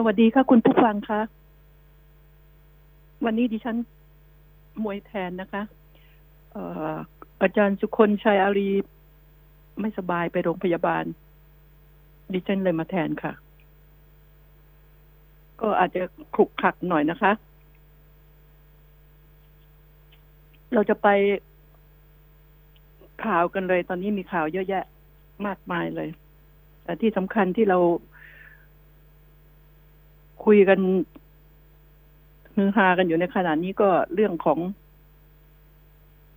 [0.00, 1.20] สวัสดีค่ะคุณผู้ฟังคะ
[3.24, 3.76] วันนี้ดิฉัน
[4.82, 5.62] มวยแทนนะคะ
[6.52, 6.56] เอ
[7.42, 8.68] อาจารย์สุคนชัยอารี
[9.80, 11.04] ไม่สบายไปโรงพยาบาล
[12.32, 13.32] ดิฉันเลยมาแทนค่ะ
[15.60, 16.02] ก็อาจจะ
[16.34, 17.32] คลุกคลักหน่อยนะคะ
[20.74, 21.08] เราจะไป
[23.24, 24.84] ข่าวกันเลย ตอนนี้มีข่าวเยอะแยะ
[25.46, 26.08] มากมายเลย
[26.84, 27.78] แต่ที่สำคัญที่เรา
[30.44, 30.78] คุยกัน
[32.54, 34.58] ฮือฮากันอยู่ในขณะนี้ก็เรื่องของ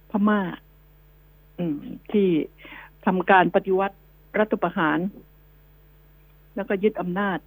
[0.10, 0.42] พม่า
[1.58, 1.78] อืม
[2.12, 2.28] ที่
[3.06, 3.98] ทำการปฏิวัติ
[4.40, 5.00] รัฐประหาร
[6.56, 7.40] แล้วก็ยึดอำนาจ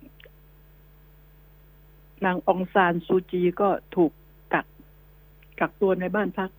[2.24, 4.10] นางองซานซูจีก็ถูก
[4.54, 4.66] กัก
[5.60, 6.50] กักตัวในบ้านพัก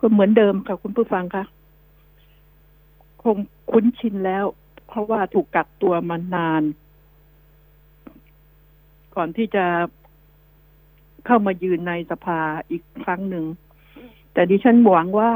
[0.00, 1.44] ก็เหมือนเดิมค่ะคุณผู้ฟังคะ
[3.22, 3.36] คง
[3.70, 4.44] คุ้นชินแล้ว
[4.86, 6.62] เพราะว่าถูกกักตัวมานาน
[9.16, 9.66] ก่อนที่จะ
[11.26, 13.46] เข้ามายืนในสภาอีกครั้งหนึ่ง
[14.32, 15.32] แต่ดิฉันหวังว่า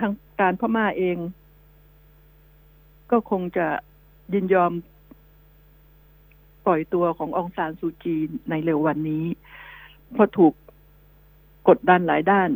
[0.00, 1.16] ทางการพม่าเอง
[3.10, 3.66] ก็คงจะ
[4.32, 4.72] ยินยอม
[6.66, 8.16] ปล่อยตัวขององซานซูจี
[8.50, 9.24] ในเร็ววันนี้
[10.12, 10.52] เพราะถูก
[11.68, 12.50] กดดันหลายด้าน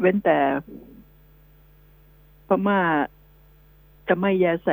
[0.00, 0.38] เว้นแต่
[2.48, 2.80] พม่า
[4.08, 4.68] จะไม่แยแส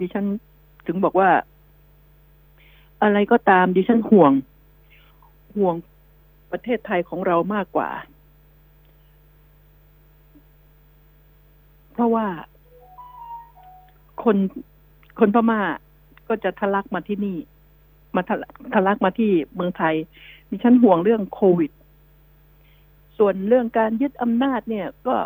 [0.00, 0.26] ดิฉัน
[0.86, 1.30] ถึงบอกว่า
[3.02, 4.32] อะไรก็ตามดิฉันห่วง
[5.56, 5.74] ห่วง
[6.50, 7.90] ประเทศไทยของเรามากกว่า
[11.92, 12.26] เพราะว่า
[14.24, 14.36] คน
[15.18, 15.60] คนพม่า
[16.28, 17.36] ก็จะทะลักมาที่นี่
[18.16, 19.94] มาทะลักมาที่เมืองไทย
[20.50, 21.70] ดิฉันห่วงเรื่องโควิด
[23.18, 25.16] ส่วนเรื่องการยึดอำนาจเนี่ยก็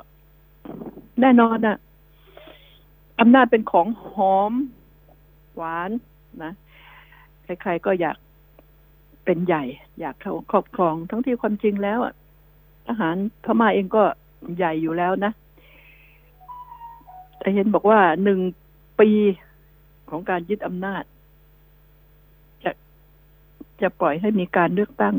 [1.21, 1.77] แน่นอนอะ
[3.21, 4.53] อำนาจเป็นของหอม
[5.57, 5.91] หวาน
[6.45, 6.53] นะ
[7.45, 8.17] ใครๆก็อยาก
[9.25, 9.65] เป็นใหญ่
[10.01, 10.15] อยาก
[10.51, 11.99] ครอบครอง ทั้งที่ความจริงแล้ว
[12.87, 14.05] ทหารพม่าเองก็
[14.57, 15.33] ใหญ่อยู่แล้วนะ
[17.39, 18.41] แต่เห็นบอกว่าหนึ่ง
[19.01, 19.11] ปี
[20.11, 21.03] ของการยึดอำนาจ
[22.65, 22.73] จะ
[23.81, 25.17] จะปล่อยให้มีการเลือกตั้ง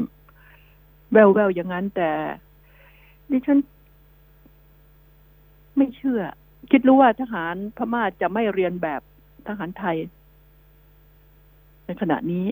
[1.12, 1.18] แว
[1.48, 2.09] วๆอย่างนั้นแต่
[3.30, 3.59] ดิฉัน
[5.78, 6.22] ไม่เชื่อ
[6.72, 9.02] คิดรู้ว่าทหารพม่าจะไม่เรียนแบบ
[9.47, 9.97] ทหารไทย
[11.86, 12.46] ในขณะนี้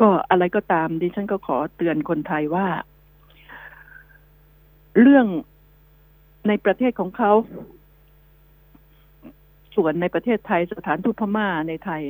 [0.00, 2.66] ก็อะไรก็ตามดิฉันก็ขอเตือนคนไทยว่า
[5.00, 5.26] เรื่อง
[6.48, 7.32] ในประเทศของเขา
[9.76, 12.02] ส่วนในประเทศไทยสถานทูตพม่าในไทย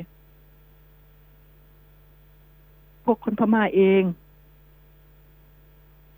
[3.04, 4.02] พวกคนพม่าเอง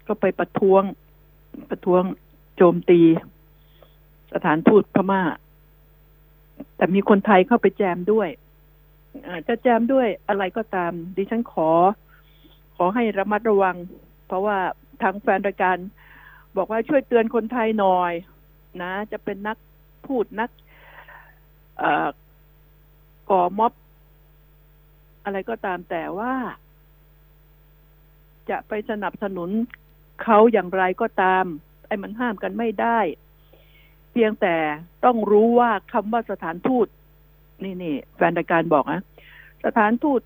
[0.07, 0.83] ก็ไปประท้วง
[1.69, 2.03] ประท้วง
[2.57, 3.01] โจมตี
[4.33, 5.23] สถานทูตพม่า
[6.77, 8.29] แต่มีคนไทยเข้าไปแจมด้วย
[9.49, 11.71] จะแจมด้วยอะไรก็ตาม ดิฉันขอ
[12.77, 13.77] ขอให้ระมัดระวัง
[14.27, 14.59] เพราะว่า
[15.03, 15.77] ทางแฟนรายการ
[16.57, 18.13] บอกว่าช่วยเตือนคนไทยหน่อย
[18.83, 19.57] นะ จะเป็นนัก
[20.07, 20.51] พูดนัก
[23.31, 23.73] ก่อม็อบ
[25.25, 26.33] อะไรก็ตามแต่ว่า
[28.51, 29.51] จะไปสนับสนุน
[30.25, 31.45] เขาอย่างไรก็ตาม
[31.87, 32.99] ไอ้มันห้ามกันไม่ได้
[34.13, 34.55] เพียงแต่
[35.05, 36.87] ต้องรู้ว่าคำว่าสถานทูต
[37.65, 39.03] นี่นี่แฟนรายการบอกนะ
[39.65, 40.21] สถานทูต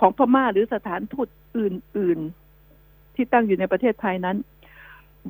[0.00, 1.28] ของพม่าหรือสถานทูต
[1.58, 2.18] อื่น
[2.68, 4.36] ๆ ที่ตั้งอยู่ในประเทศไทยนั้น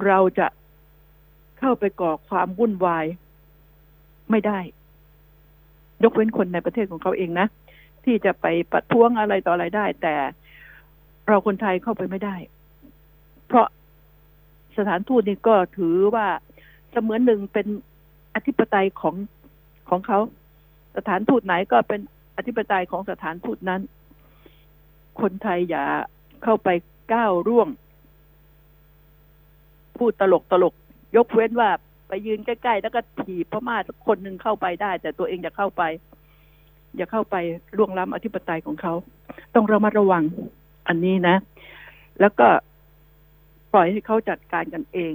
[0.07, 0.47] เราจะ
[1.59, 3.07] เข้าไปก่อความวุ่นวาย
[4.31, 4.59] ไม่ได้
[6.05, 7.47] ยกเว้นคนในประเทศของเขาเองนะ
[8.05, 10.15] ที่จะไปประท้วงอะไรต่ออะไรได้ แต่
[11.29, 12.37] เราคนไทยเข้าไปไม่ได้
[13.49, 13.67] เพราะ
[14.77, 16.27] สถานทูตนี่ก็ถือว่า
[16.91, 17.67] เสมือนหนึ่งเป็น
[18.35, 19.15] อธิปไตยของ
[19.89, 20.19] ของเขา
[20.97, 22.01] สถานทูตไหนก็เป็น
[22.37, 23.81] อธิปไตยของสถานทูตนั้น
[25.21, 25.85] คนไทยอย่า
[26.45, 26.69] เข้าไป
[27.13, 27.69] ก้าวร่วง
[29.97, 30.75] พูดตลกตลก
[31.17, 31.71] ยกเว้นว่า
[32.09, 35.83] ไปยืนใกล้ๆ แล้วก็ถีบพม่าคนหนึ่งเข้าไปได้ แต่ตัวเองอย่าเข้าไป
[36.97, 37.37] อย่าเข้าไป
[37.77, 38.93] ล่วงล้ำอธิปไตยของเขา
[39.55, 40.25] ต้องระมัดระวัง
[40.89, 41.37] อันนี้นะ
[42.21, 42.49] แล้วก็
[43.73, 45.15] ปล่อยให้เขาจัดการกันเอง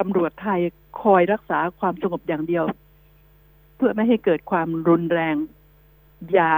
[0.00, 0.60] ตำรวจไทย
[1.02, 2.64] คอยรักษาความสงบอย่างเดียว
[3.76, 5.36] เพื่อไม่ให้เกิดความรุนแรง
[6.32, 6.52] อย่า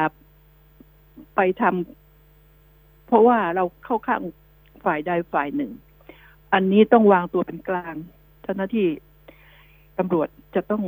[1.35, 4.23] ไปทำเพราะว่าเราเข้าข้าง
[4.85, 5.71] ฝ่ายใดฝ่ายหนึ่ง
[6.53, 7.95] อันนี้ต้องวางตัวเป็นกลาง
[8.43, 8.89] เจ้าหน้าที่
[9.99, 10.83] ตำรวจจะต้อง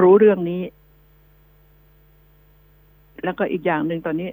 [0.00, 0.62] รู้เรื่องนี้
[3.24, 4.30] แล้วก็อีกอย่างหนึ่งตอนนี้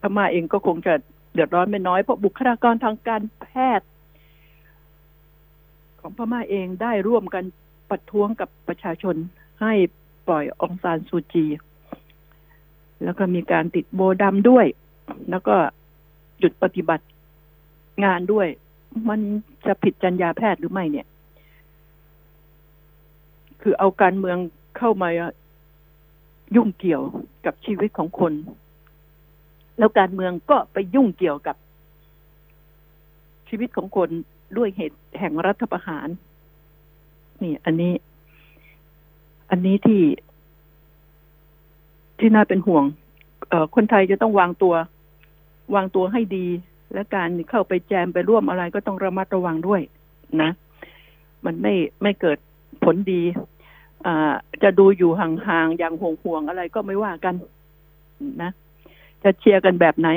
[0.00, 0.94] พม่าเองก็คงจะ
[1.32, 3.48] เดือดร้อนไม่น้อยเพราะบุคลากรทางการแพ
[3.78, 3.88] ทย์
[6.00, 7.44] ของพม่าเองได้ร่วมกัน
[7.90, 9.16] ประท้วงกับประชาชน
[9.62, 9.72] ให้
[10.26, 11.46] ปล่อยองซานซูจี
[13.04, 14.66] แล้วก็มีการติดโบดำด้วย
[15.30, 15.56] แล้วก็
[16.38, 17.06] หยุดปฏิบัติ
[18.04, 18.46] งานด้วย
[19.08, 19.20] มัน
[19.66, 21.06] จะผิดจรรยาแพทย์หรือไม่เนี่ย
[23.62, 24.36] คือเอาการเมือง
[24.78, 25.08] เข้ามา
[26.56, 27.02] ยุ่งเกี่ยว
[27.44, 28.32] กับชีวิตของคน
[29.78, 31.56] แล้วการเมืองก็ไปยุ่งเกี่ยวกับ
[33.48, 34.08] ชีวิตของคน
[34.56, 36.08] ด้วยเหตุแห่งรัฐประหาร
[37.42, 37.92] นี่อันนี้
[39.50, 40.02] อันนี้ที่
[42.18, 42.84] ที่น่าเป็นห่วง
[43.48, 44.74] เออคนไทยจะต้องวางตัว
[45.74, 46.46] วางตัวให้ดี
[46.94, 49.80] และการเข้าไปแจมไปร่วมอะไรก็ต้องระมัดระวังด้วย
[50.42, 50.50] นะ
[51.44, 52.38] มันไม่ไม่เกิด
[52.84, 53.22] ผลดี
[54.06, 54.32] อ่า
[54.62, 57.34] จะดูอยู่ห่างๆอย่างห่วงๆอะไรก็ไม่ว่ากัน
[58.42, 58.50] นะ
[59.24, 60.08] จะเชียร์กันแบบไหน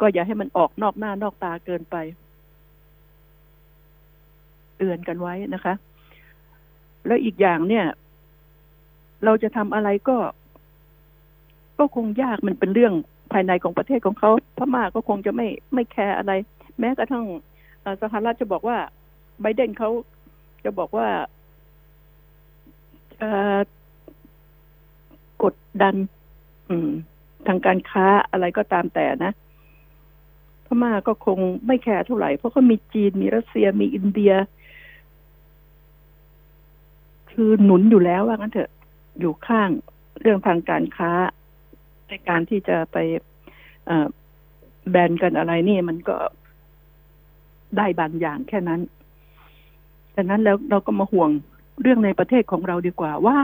[0.00, 1.96] ก็อย่าให้มันออกนอกหน้านอกตาเกินไป
[4.76, 5.74] เตือนกันไว้นะคะ
[7.06, 7.84] แล้วอีกอย่างเนี่ย
[9.24, 10.16] เราจะทำอะไรก็
[11.78, 12.94] ก็คงยากมันเป็นเรื่อง
[13.32, 16.32] ภายในของประเทศของเขาพม่าก็คงจะไม่ไม่แคร์อะไร
[16.78, 17.24] แม้กระทั่ง
[18.02, 18.78] สหรัฐจะบอกว่า
[19.40, 19.90] ไบเดนเขา
[20.64, 21.08] จะบอกว่า
[25.42, 25.94] กดดัน
[26.70, 26.90] อืม
[27.48, 29.32] ทางการค้าอะไรก็ตามแต่นะ
[30.66, 34.32] พม่าก็คงไม่แคร์เท่าไหร่ เพราะเขามีจีนมีรัสเซียมีอินเดีย
[37.30, 38.70] คือหนุนอยู่แล้วว่างั้นเถอะ
[39.20, 39.70] อยู่ข้าง
[40.20, 41.12] เรื่องทางการค้า
[42.08, 42.96] ในการที่จะไป
[44.90, 46.16] แบนกันอะไรนี่มันก็
[47.76, 48.80] ได้บางอย่างแค่นั้น
[50.16, 51.30] ดังนั้นแล้วเราก็มาห่วง
[51.80, 53.38] เรื่องในประเทศของเราดีกว่าว่า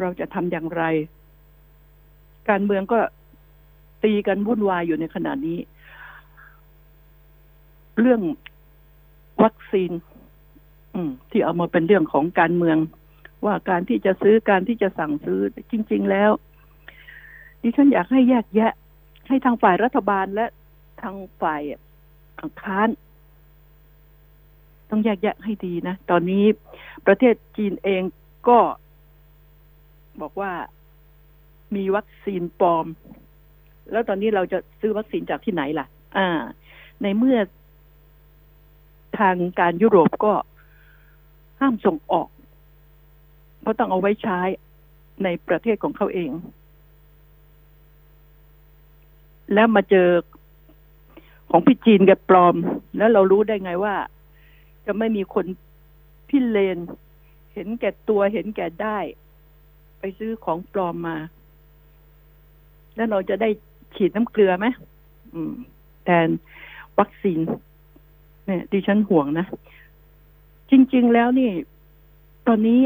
[0.00, 0.82] เราจะทำอย่างไร
[2.50, 2.98] การเมืองก็
[4.04, 5.58] ตีกันวุ่นวายอยู่ในขณะนี้
[8.00, 8.20] เรื่อง
[9.42, 9.90] วัคซีน
[11.30, 12.78] ที่เอามาเป็นเรื่องของการเมือง
[13.46, 16.30] ว่าการที่จะซื้อการที่จะสั่งซื้อจริง ๆ แล้ว
[17.62, 18.72] ดิฉันอยากให้แยกแยะ
[19.28, 20.46] ให้ทางฝ่ายรัฐบาลและ
[21.02, 21.62] ทางฝ่าย
[22.62, 22.88] ค้าน
[24.90, 26.44] ต้องแยกแยะให้ดีนะ ตอนนี้
[27.06, 28.02] ประเทศจีนเอง
[28.48, 28.58] ก็
[30.20, 30.52] บอกว่า
[31.76, 32.86] มีวัคซีนปลอม
[33.90, 35.86] แล้วตอนนี้เราจะซื้อวัคซีนจากที่ไหนล่ะ
[36.16, 36.28] อ่า
[37.02, 37.38] ในเมื่อ
[39.18, 40.32] ทางการยุโรปก็
[41.60, 42.28] ห้ามส่งออก
[43.60, 44.40] เพราะต้องเอาไว้ใช้
[45.24, 46.30] ในประเทศของเขาเอง
[49.54, 50.08] แล้วมาเจอ
[51.50, 52.54] ของพี่จีนกับปลอม
[52.96, 53.94] แล้วเรารู้ได้ไงว่า
[54.86, 55.46] จะไม่มีคน
[56.28, 56.78] พิเลน
[57.54, 58.98] เห็นแก่ตัวเห็นแก่ได้
[60.00, 61.16] ไปซื้อของปลอมมา
[62.96, 63.48] แล้วเราจะได้
[63.94, 64.66] ฉีดน้ำเกลือไหม
[66.04, 66.28] แทน
[66.98, 67.38] วัคซีน
[68.46, 69.46] เนี่ย ดิฉันห่วงนะ
[70.70, 71.50] จริง ๆ แล้วนี่
[72.46, 72.80] ตอนนี้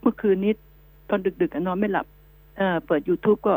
[0.00, 0.52] เมื่อคืนนี้
[1.08, 2.06] ตอนดึกๆนอนไม่หลับ
[2.56, 3.54] เออเปิด YouTube ก็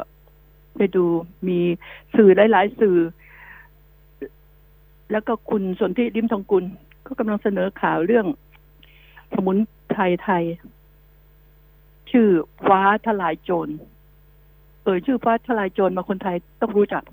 [0.78, 1.06] ไปดู
[1.48, 1.60] มี
[2.16, 2.98] สื่อหลาย ๆ สื่อ
[5.12, 6.64] แล้วก็คุณสนธิริมทองกุล
[7.06, 8.26] ก็กำลังเสนอข่าวเรื่อง
[9.34, 9.58] สมุน
[9.90, 10.44] ไพรไทย
[12.12, 12.28] ชื่อ
[12.68, 13.74] ฟ้าทลายโจร
[14.84, 17.04] เออชื่อฟ้าทลายโจรมาคนไทยต้องรู้จัก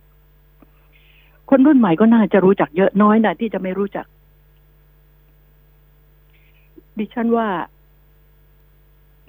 [1.50, 4.06] คนรุ่นใหม่ก็น่าจะรู้จักเยอะน้อยนะที่จะไม่รู้จัก
[6.98, 7.48] ดิฉันว่า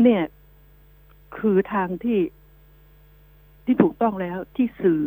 [0.04, 0.24] เนี่ย
[1.38, 2.20] คือทางที่
[3.66, 5.02] ที่ถูกต้องแล้วที่สื่อ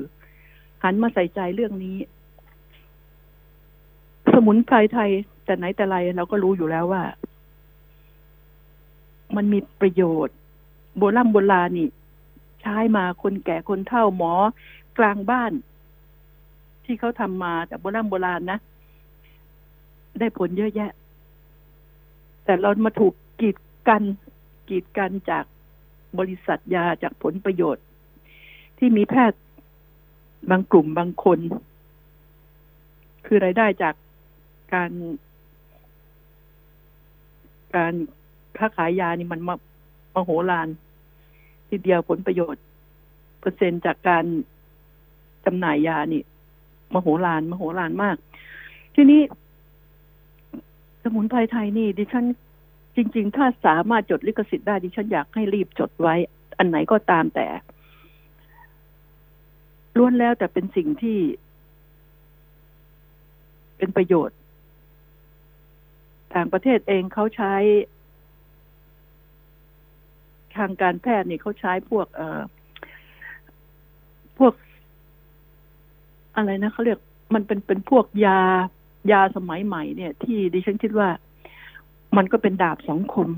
[0.82, 1.96] หันมาใส่ใจเรื่องนี้
[4.32, 5.10] สมุนไพรไทย
[5.44, 7.02] แต่ไหนแต่ไรเราก็รู้อยู่แล้วว่า
[9.36, 10.36] มันมีประโยชน์
[10.98, 11.88] โบราณโบราณนี่
[12.60, 14.32] ใช้มาคนแก่คนเฒ่าหมอ
[14.98, 15.52] กลางบ้าน
[16.84, 18.58] ที่เขาทำมาแต่โบราณโบราณนะ
[20.18, 20.90] ได้ผลเยอะแยะ
[22.44, 23.56] แต่เรามาถูกกีด
[23.88, 24.02] กัน
[24.68, 25.44] กีดกันจาก
[26.18, 27.84] บริษัทยาจากผลประโยชน์
[28.78, 29.40] ที่มีแพทย์
[30.50, 31.38] บางกลุ่มบางคน
[33.26, 33.94] คือรายได้จาก
[34.74, 34.90] การ
[37.74, 37.94] การ
[38.58, 39.54] ค้าขายยานี่มันมา
[40.14, 40.68] มโหฬาร
[41.70, 42.62] ทีเดียวผลประโยชน์
[43.40, 44.24] เปอร์เซ็นต์จากการ
[45.44, 46.22] จำหน่ายยานี่
[46.94, 48.16] มโหฬารมโหฬารมาก
[48.94, 49.20] ทีนี้
[51.02, 52.26] สมุนไพรไทยนี่ ดิฉัน
[52.96, 56.14] จริง ๆ ถ้าสามารถจดลิขสิทธิ์ได้ดิฉันอยากให้รีบจดไว้
[56.58, 57.46] อันไหนก็ตามแต่
[59.96, 61.18] ล้วนแล้วแต่เป็นสิ่งที่
[63.76, 64.36] เป็นประโยชน์
[66.34, 67.54] ต่างประเทศเองเขาใช้
[70.56, 72.40] ทางการแพทย์นี่เขาใช้พวก เอ่อ
[74.38, 74.52] พวก
[76.36, 76.98] อะไรนะเขาเรียก
[77.34, 78.40] มันเป็นเป็นพวกยา
[79.12, 81.08] ยาสมัยใหม่เนี่ย ที่ดิฉันคิดว่า
[82.16, 83.28] มันก็เป็นดาบสองคม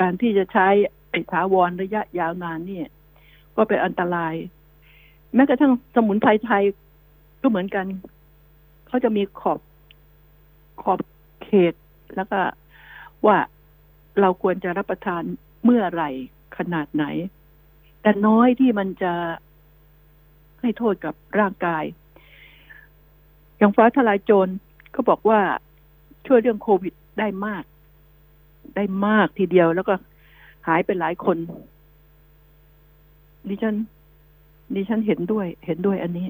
[0.00, 0.66] การที่จะใช้
[1.10, 2.88] ไอ้ถาวรระยะยาวนานเนี่ย
[3.56, 4.34] ก็เป็นอันตราย
[5.34, 6.64] แม้กระทั่งสมุนไพรไทย
[7.42, 7.86] ก็เหมือนกัน
[8.86, 9.60] เขาจะมีขอบ
[10.82, 10.98] ขอบ
[11.42, 11.74] เขต
[12.16, 12.40] แล้วก็
[13.26, 13.38] ว่า
[14.20, 15.22] เราควรจะรับประทาน
[15.64, 16.10] เมื่อไหร่
[16.56, 17.04] ขนาดไหน
[18.02, 19.12] แต่น้อยที่มันจะ
[20.60, 21.84] ให้โทษกับร่างกาย
[23.58, 24.52] อย่างฟ้าทลายโจร
[24.94, 25.40] ก็บอกว่า
[26.26, 27.64] ช่วยเรื่องโควิดได้มาก
[28.76, 29.94] ได้มากทีเดียวแล้วก็
[30.68, 31.36] หายไปหลายคน
[33.48, 33.76] ดิฉัน
[34.74, 36.26] ดิฉันเห็นด้วย เห็นด้วยอันนี้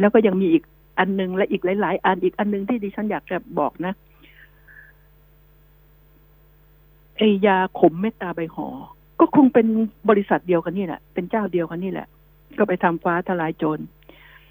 [0.00, 0.62] แล้วก็ยังมีอีก
[0.98, 3.92] อันนึงและอีกหลาย ๆ อันอีกอันนึงที่ดิฉันอยากจะบอกนะ
[7.18, 8.68] ไอยาขมเมตตาใบหอ
[9.20, 9.66] ก็คงเป็น
[10.08, 12.08] บริษัทเดียวกันนี่แหละ เป็นเจ้าเดียวกันนี่แหละ
[12.58, 13.78] ก็ไปทำฟ้าทลายโจร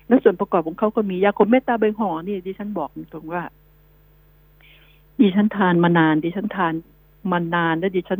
[0.07, 3.43] แล้วส่วนประกอบของเขาก็มียาขมเมตตาใบหอนี่ดิฉันบอกตรงว่า
[5.19, 6.74] ดิฉันทานมานาน ดิฉันทาน
[7.31, 8.19] มานานแล้วดิฉัน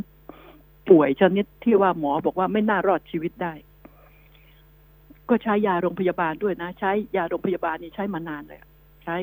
[0.90, 3.54] ป่วยชนิดที่ว่าหมอบอกว่าไม่น่ารอดชีวิตได้
[5.30, 8.60] ก็ใช้ยาโรงพยาบาลด้วยนะ ใช้ยาโรงพยาบาลนี่ใช้มานานเลย
[9.04, 9.16] ใช้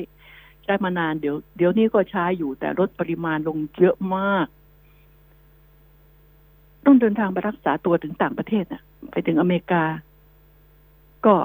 [0.63, 4.47] ใช้มานานเดี๋ยว เดี๋ยวนี้ก็ใช้อยู่แต่ลดปริมาณลงเยอะมาก
[6.85, 9.83] ต้องเดินทางไปรักษาตัวถึงต่างประเทศน่ะ ไปถึงอเมริกา
[11.25, 11.35] ก็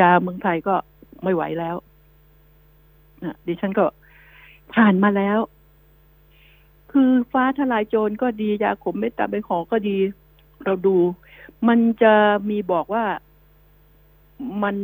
[0.00, 0.74] ยาเมืองไทยก็
[1.22, 1.76] ไม่ไหวแล้ว
[3.24, 3.84] นะดิฉันก็
[4.74, 5.38] ผ่านมาแล้ว
[6.92, 9.96] คือฟ้าทลายโจรก็ดียาขมเม็ดตาใบหอก็ดี
[10.64, 10.96] เราดู
[11.68, 12.14] มันจะ
[12.50, 13.04] มีบอกว่า
[14.62, 14.76] มัน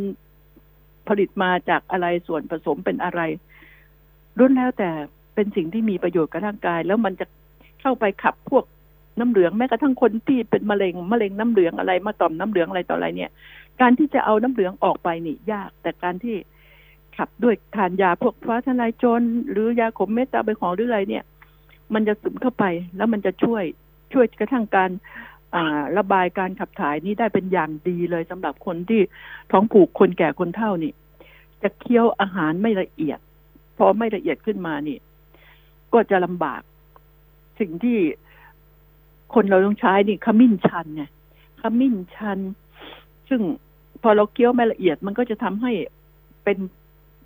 [1.09, 3.21] ผลิตมาจากอะไรส่วนผสมเป็นอะไร
[4.39, 4.91] รุ่นแล้วแต่
[5.35, 7.27] เป็นสิ่งที่มีประโยชน์กับร่างกาย แล้วมันจะ
[7.81, 8.65] เข้าไปขับพวก
[9.19, 13.31] น้ำเหลืองแม้กระทั่งคนที่เป็นมะเร็งมะเร็งน้ำเหลืองอะไรมาต่อมน้ำเหลืองอะไรต่ออะไรเนี่ย
[13.81, 16.37] การที่จะเอาน้ำเหลืองออกไปนี่ยาก แต่การที่
[17.17, 21.25] ขับด้วยทานยาพวกฟ้าทลายโจรหรือยาขมเม็ดตาใบหองหรืออะไรเนี่ย
[21.95, 22.65] มันจะซึมเข้าไป
[22.97, 23.65] แล้วมันจะช่วย
[24.13, 24.91] ช่วยกระทั่งการ
[25.99, 29.01] ระบายการขับถ่ายนี้ได้เป็นอย่างดีเลยสำหรับคนที่
[29.51, 30.93] ท้องผูกคนแก่คนเฒ่านี่
[31.63, 33.19] จะเคี้ยวอาหารไม่ละเอียด
[33.77, 34.99] พอไม่ละเอียดขึ้นมานี่
[35.93, 36.63] ก็จะลำบาก
[37.61, 37.99] สิ่งที่
[39.35, 41.03] คนเราต้องใช้นี่ขมิ้นชันไง
[41.61, 42.39] ขมิ้นชัน
[43.29, 43.41] ซึ่ง
[44.03, 45.73] พอเราเคี้ยวไม่ละเอียดมันก็จะทำให้
[46.45, 46.59] เป็น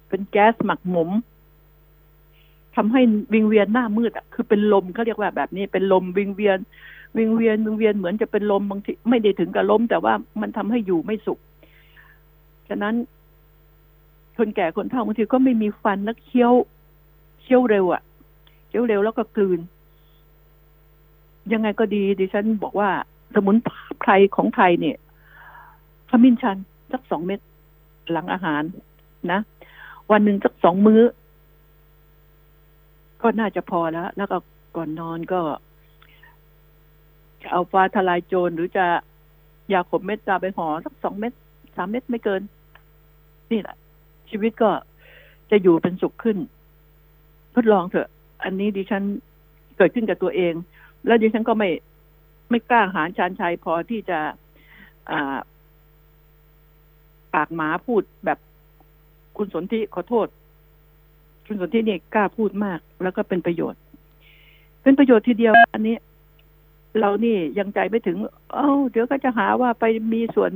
[0.08, 1.10] เป็นแก๊สหมักหมม
[2.76, 3.00] ทำให้
[3.34, 6.58] วิงเวียนหน้ามืดอะคือเป็นลมเขาเรียกว่าแบบนี้เป็นลมวิงเวียน
[7.16, 11.38] วิงเวียนวิงเวียนเหมือนจะเป็นลมบางทีไม่ได้ถึงกับล้ม แต่ว่ามันทำให้อยู่ไม่สุข
[12.68, 12.94] ฉะนั้น
[14.36, 16.52] คนแก่คนเฒ่าบางทีก็ไม่มีฟันแล้วเคี้ยว
[17.40, 18.02] เคี้ยวเร็วอะ
[18.68, 19.60] เคี้ยวเร็วแล้วก็กลืน
[21.52, 22.90] ยังไงก็ดีดิฉันบอกว่า
[23.34, 23.56] สมุน
[24.00, 24.96] ไพรของไทยเนี่ย
[26.10, 26.56] ขมิ้นชัน
[26.92, 27.40] สักสองเม็ด
[28.12, 28.62] หลังอาหาร
[29.32, 29.40] นะ
[30.10, 31.02] วันหนึ่งสักสองมื้อ
[33.22, 34.38] ก็น่าจะพอแล้ว แล้วก็
[34.76, 35.40] ก่อนนอนก็
[37.42, 38.86] จะเอาฟ้าทลายโจรหรือจะ
[39.72, 41.32] ยาขมเม็ดตาไปห่อสักสองเม็ด
[41.76, 42.42] สามเม็ดไม่เกิน
[43.52, 43.76] นี่แหละ
[44.30, 44.70] ชีวิตก็
[45.50, 46.38] จะอยู่เป็นสุขขึ้น
[47.54, 48.08] ทดลองเถอะ
[48.42, 49.02] อันนี้ดิฉัน
[49.76, 50.54] เกิดขึ้นกับตัวเอง
[51.06, 51.70] แล้วดิฉันก็ไม่
[52.50, 54.18] ไม่กล้าหาญชานชัยพอที่จะ
[57.34, 58.38] ปากหมาพูดแบบ
[59.36, 60.26] คุณสนธิขอโทษ
[61.46, 63.80] คุณสนธิเนี่ยกล้าพูดมาก แล้วก็เป็นประโยชน์
[64.82, 65.96] เป็นประโยชน์ทีเดียว อันนี้
[67.00, 68.16] เรานี่ยังใจไม่ถึง
[68.52, 70.50] เอ้าเดี๋ยวก็จะหาว่าไปมีส่วน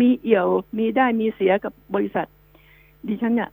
[0.00, 2.26] มีเอี่ยว มีได้มีเสียกับบริษัท
[3.08, 3.50] ดิฉันเนี่ย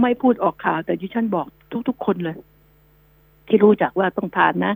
[0.00, 1.46] ไม่พูดออกข่าวแต่ดิฉันบอก
[1.88, 2.36] ทุก ๆ คนเลย
[3.46, 4.74] ที่รู้จักว่าต้องทานนะ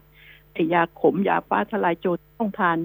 [0.73, 2.79] ยาขมยาฟ้าทลายโจรต้องทาน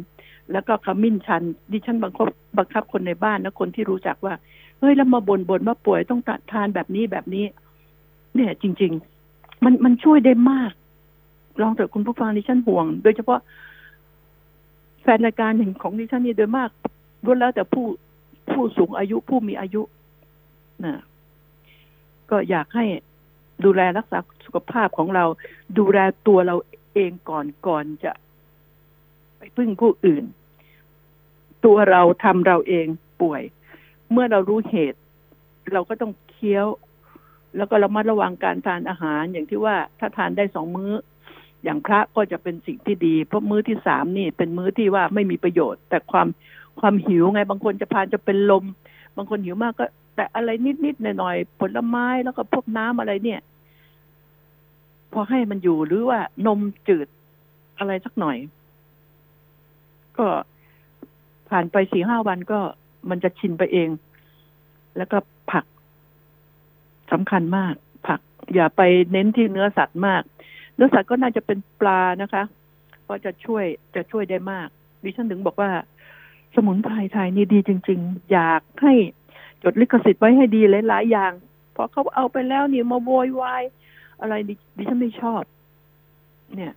[0.51, 2.27] แล้วก็ขมิ้นชัน ดิฉันบังคับ
[2.57, 4.33] บังคับคนในบ้านนะคนที่รู้จักว่า
[4.79, 7.45] เฮ้ยแล้วมาบน่นบ่นว่าป่วยต้องทานแบบนี้แบบนี้
[8.35, 8.91] เนี่ย จริง
[9.27, 10.71] ๆ มันมันช่วยได้มาก
[11.61, 13.39] ลองเถอะคุณผู้ฟังดิฉันห่วง โดยเฉพาะ
[15.01, 16.69] แฟนรายการหนึ่งของดิฉันนี่โดยมาก
[17.25, 17.85] ล้วนแล้วแต่ผู้
[18.51, 19.81] ผู้สูงอายุผู้มีอายุ
[20.85, 20.93] นะ
[22.29, 22.85] ก็อยากให้
[23.65, 25.25] ดูแลรักษาสุขภาพของเรา
[25.77, 26.55] ดูแลตัวเรา
[26.93, 28.11] เองก่อนก่อนจะ
[29.37, 30.25] ไปพึ่งผู้อื่น
[31.65, 32.87] ตัวเราทำเราเอง
[33.21, 33.41] ป่วย
[34.11, 34.99] เมื่อเรารู้เหตุ
[35.73, 36.67] เราก็ต้องเคี้ยว
[37.57, 40.91] แล้วก็ระมัดระวังการทานอาหารอย่างที่ว่าถ้าทานได้สองมื้อ
[41.63, 46.27] อย่างพระก็จะเป็นสิ่งที่ดี เพราะมื้อที่สามนี่ เป็นมื้อที่ว่าไม่มีประโยชน์ แต่ความ
[46.79, 48.63] ความหิวไง บางคนจะพานจะเป็นลม
[49.17, 49.85] บางคนหิวมากก็
[50.15, 50.49] แต่อะไร
[50.85, 53.39] นิดๆหน่อยๆผลไม้แล้วก็พวกน้ำอะไรเนี่ย
[55.13, 57.07] พอให้มันอยู่หรือว่านมจืด
[57.77, 58.37] อะไรสักหน่อย
[60.17, 60.27] ก็
[61.49, 62.59] ผ่านไปสี่ห้าวันก็
[63.09, 63.89] มันจะชินไปเอง
[64.97, 65.17] แล้วก็
[65.51, 65.65] ผัก
[67.11, 67.73] สำคัญมาก
[68.07, 68.19] ผัก
[68.53, 70.21] อย่าไปเน้นที่เนื้อสัตว์มาก
[70.75, 72.43] เนื้อสัตว์ก็น่าจะเป็นปลานะคะ
[73.03, 73.65] เพราะจะช่วย
[73.95, 74.67] จะช่วยได้มาก
[75.03, 75.71] ดิฉันถึงบอกว่า
[76.55, 78.93] สมุนไพรไทยนี่ดีจริง ๆ อยากให้
[79.63, 81.31] จดลิขสิทธิ์ไว้ให้ดีหลายๆอย่าง
[81.75, 83.63] พอเขาเอาไปแล้วนี่มาโวยวาย
[84.23, 84.53] อะไรดิ
[84.89, 85.43] ฉันไม่ชอบ
[86.55, 86.73] เนี่ย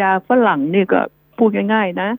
[0.00, 1.00] ยาฝรั่งนี่ก็
[1.38, 2.10] พูดง่ายๆนะ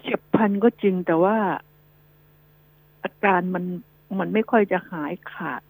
[0.00, 1.36] เฉียบพันก็จริงแต่ว่า
[3.02, 3.64] อาการมัน
[4.18, 5.62] มันไม่ค่อยจะหายขาด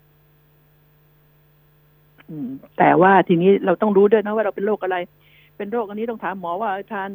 [2.79, 4.97] แต่ว่าทีนี้เราต้องรู้ด้วยนะว่าเราเป็นโรคอะไร
[5.57, 7.11] เป็นโรคอันนี้ต้องถามหมอว่าทาน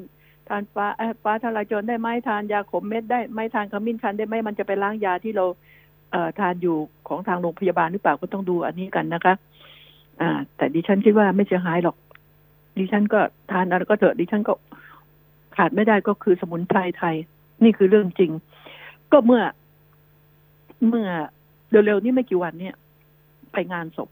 [0.47, 0.87] ทานฟ้า
[1.23, 5.45] ฟ้าทลายโจรได้ไหมทานยาขมเม็ดได้ไหมทานขมิ้นคันได้ไหมมันจะไปล้างยาที่เรา
[6.39, 6.77] ทานอยู่
[7.07, 9.33] ของทางโรงพยาบาลหรือเปล่าก็ต้องดูอันนี้กันนะคะ
[10.21, 11.95] อ่า แต่ดิฉันคิดว่าไม่เสียหายหรอก
[12.77, 13.19] ดิฉันก็
[13.51, 14.53] ทานอะไรก็เถอะดิฉันก็
[15.55, 17.15] ขาดไม่ได้ก็คือสมุนไพรไทย
[17.63, 18.31] นี่คือเรื่องจริง
[19.11, 19.43] ก็เมื่อ
[20.87, 21.07] เมื่อ
[21.85, 22.75] เร็วๆนี้ไม่กี่วันเนี่ย
[23.53, 24.09] ไปงานศพ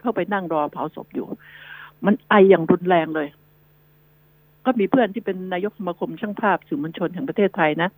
[0.00, 1.26] เข้าไปนั่งรอเผาศพอยู่
[2.04, 3.28] มันไออย่างรุนแรงเลย
[4.64, 7.88] ก็มีเพื่อนที่เป็นนายกสมาคมช่างภาพสื่อมวลชนแห่งประเทศไทยนะ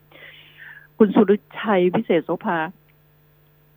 [0.99, 2.59] คุณสุรชัยพิเศษโสภา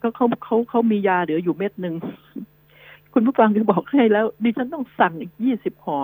[0.06, 1.96] ก็เขาเขาเขามียาเหลืออยู่เม็ดหนึ่ง
[3.14, 5.98] คุณผู้ฟังจะบอกให้แล้วดิฉันต้องสั่งอีกยี่สิบห่อ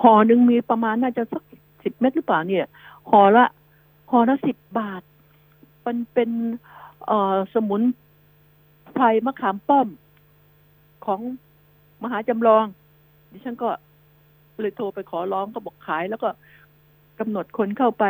[0.00, 1.42] ห่อหนึ่งมีประมาณน่าจะสัก
[1.84, 2.66] สิบเม็ดหรือเปล่าเนี่ย
[3.10, 3.46] ห่อละ
[4.10, 5.02] ห่อละสิบบาท
[5.86, 6.30] มันเป็น
[7.06, 7.80] เอ่อสมุน
[8.94, 9.88] ไพรมะขามป้อม
[11.06, 11.20] ของ
[12.02, 12.64] มหาจำลอง
[13.32, 13.68] ดิฉันก็
[14.60, 16.28] เลยโทรไปขอร้องก็บอกขาย แล้วก็
[17.18, 18.04] กำหนดคนเข้าไป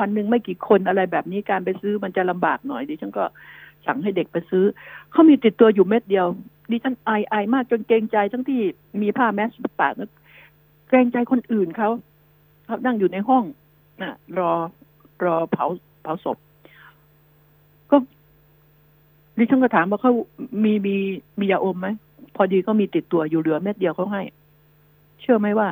[0.00, 3.24] วันหนึ่งไม่กี่คนอะไรแบบนี้การไปซื้อมันจะลำบากหน่อยดิฉันก็
[3.86, 4.64] สั่งให้เด็กไปซื้อ
[5.12, 6.26] เขามีติดตัวอยู่เม็ดเดียว
[6.70, 8.60] ดิฉันอายอายมากจนเกรงใจทั้งที่
[9.02, 9.92] มีผ้าแมสปาก
[10.88, 11.88] เกรงใจคนอื่นเขา
[12.66, 13.44] เขานั่งอยู่ในห้อง
[14.02, 14.52] นะรอ
[15.24, 15.66] รอเผา
[16.02, 16.38] เผาศพ
[17.90, 17.96] ก็
[19.38, 20.12] ดิฉันก็ถามว่าเขา
[20.64, 20.96] มีมี
[21.40, 21.88] มียาอมไหม
[22.36, 24.22] พอดีก็มีติดตัวอยู่เหลือเม็ดเดียวเขาให้
[25.20, 25.68] เชื่อไหมว่า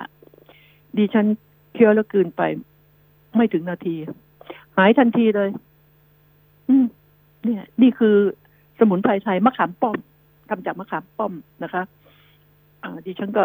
[0.97, 1.27] ดิฉัน
[1.73, 2.43] เคี้ยวแล้วกืนไป
[3.37, 3.95] ไม่ถึงนาที
[4.77, 5.49] หายทันทีเลย
[6.69, 6.85] อืม
[7.45, 8.17] เนี่ย นี่คือ
[8.79, 9.97] สมุนไพรไทยมะขามป้อม
[10.49, 11.83] ทำจากมะขามป้อมนะคะ
[12.83, 13.45] อ่าดิฉันก็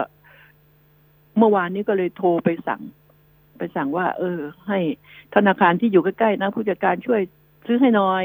[1.38, 2.82] เมื่อวานนี้ก็เลยโทรไปสั่ง
[3.58, 4.80] ไปสั่งว่า เออ ให้
[5.36, 7.22] ธนาคารที่อยู่ใกล้ๆนะผู้จัดการช่วย
[7.66, 8.24] ซื้อให้หน่อย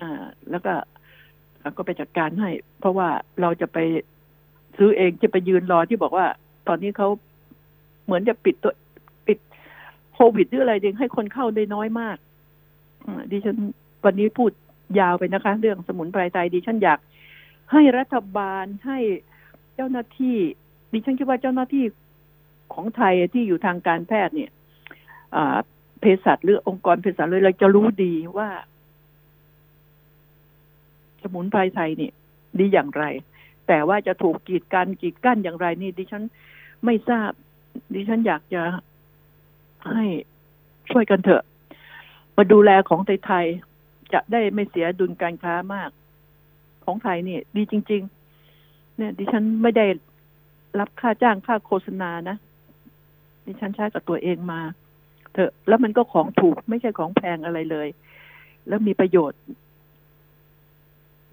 [0.00, 0.72] อ่า แล้วก็
[1.76, 3.08] ก็ไปจัดการให้ เพราะว่า
[3.40, 3.78] เราจะไป
[4.78, 6.26] ซื้อเองจะไปยืนรอที่บอกว่า
[6.68, 7.08] ตอนนี้เขา
[8.04, 8.74] เหมือนจะปิดตัว
[9.26, 9.38] ปิด
[10.14, 12.16] โควิดหรืออะไรเองให้คนเข้าได้น้อยมาก
[13.30, 13.56] ดิฉัน
[14.04, 14.50] วันนี้พูด
[15.00, 16.98] ยาวไปนะคะ เรื่องสมุนไพรไทยดิฉันอยาก
[17.72, 18.98] ให้รัฐบาลให้
[19.74, 20.36] เจ้าหน้าที่
[20.92, 21.84] ดิฉันคิดว่าเจ้าหน้าที่
[22.74, 24.50] ของไทยที่อยู่ทางการแพทย์เนี่ย
[26.00, 28.48] เภสัชหรือองค์กรเภสัชเลยเราจะรู้ดีว่า
[31.22, 32.12] สมุนไพรไทยเนี่ย
[32.58, 33.04] ดีอย่างไร
[33.68, 36.22] แต่ว่าจะถูกกีดกันกีดกั้นอย่างไรนี่ ดิฉัน
[36.84, 37.30] ไม่ทราบ
[37.94, 38.62] ดิฉันอยากจะ
[39.90, 40.04] ให้
[40.90, 41.42] ช่วยกันเถอะ
[42.36, 43.46] มาดูแลของไทย
[44.14, 45.90] จะได้ไม่เสียดุลการค้ามาก
[46.84, 48.02] ของไทยเนี่ย ดีจริง
[48.50, 49.86] ๆ เนี่ย ดิฉันไม่ได้
[50.80, 52.36] รับค่าจ้างค่าโฆษณานะ
[53.46, 54.60] ดิฉันใช้กับตัวเองมา
[55.32, 57.88] เถอะ แล้วมันก็ของถูกไม่ใช่ของแพงอะไรเลย
[58.68, 59.40] แล้วมีประโยชน์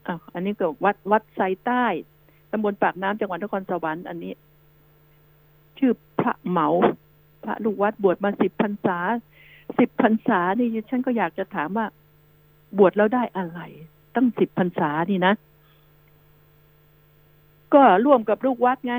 [0.07, 1.85] อ่าอันนี้ก็วัดวัดไซใต้
[2.50, 4.33] ตำบลปากน้ำจังหวัดนครสวรรค์อันนี้
[5.78, 6.68] ชื่อพระเหมา
[7.44, 8.98] พระลูกวัดบวชมาสิบพรรษา
[9.78, 11.87] สิบพรรษานี่ฉันก็อยากจะถามว่า
[12.78, 13.61] บวชแล้วได้อะไร
[14.14, 15.35] ตั้งสิบพรรษานี่นะ
[17.74, 18.94] ก็ร่วมกับลูกวัดไง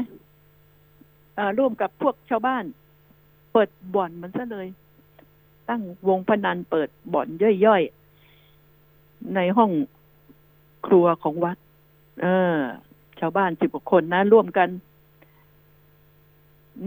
[1.58, 2.64] ร่วมกับพวกชาวบ้าน
[3.54, 4.68] เปิดบ่อนมันซะเลย
[5.70, 7.28] ตั้งวงพนันเปิดบ่อน
[7.66, 9.72] ย่อยๆ ในห้อง
[10.88, 11.58] ครัวของวัด
[12.22, 12.58] เออ
[13.20, 14.70] ชาวบ้านสิบกว่าคนนะ ร่วมกัน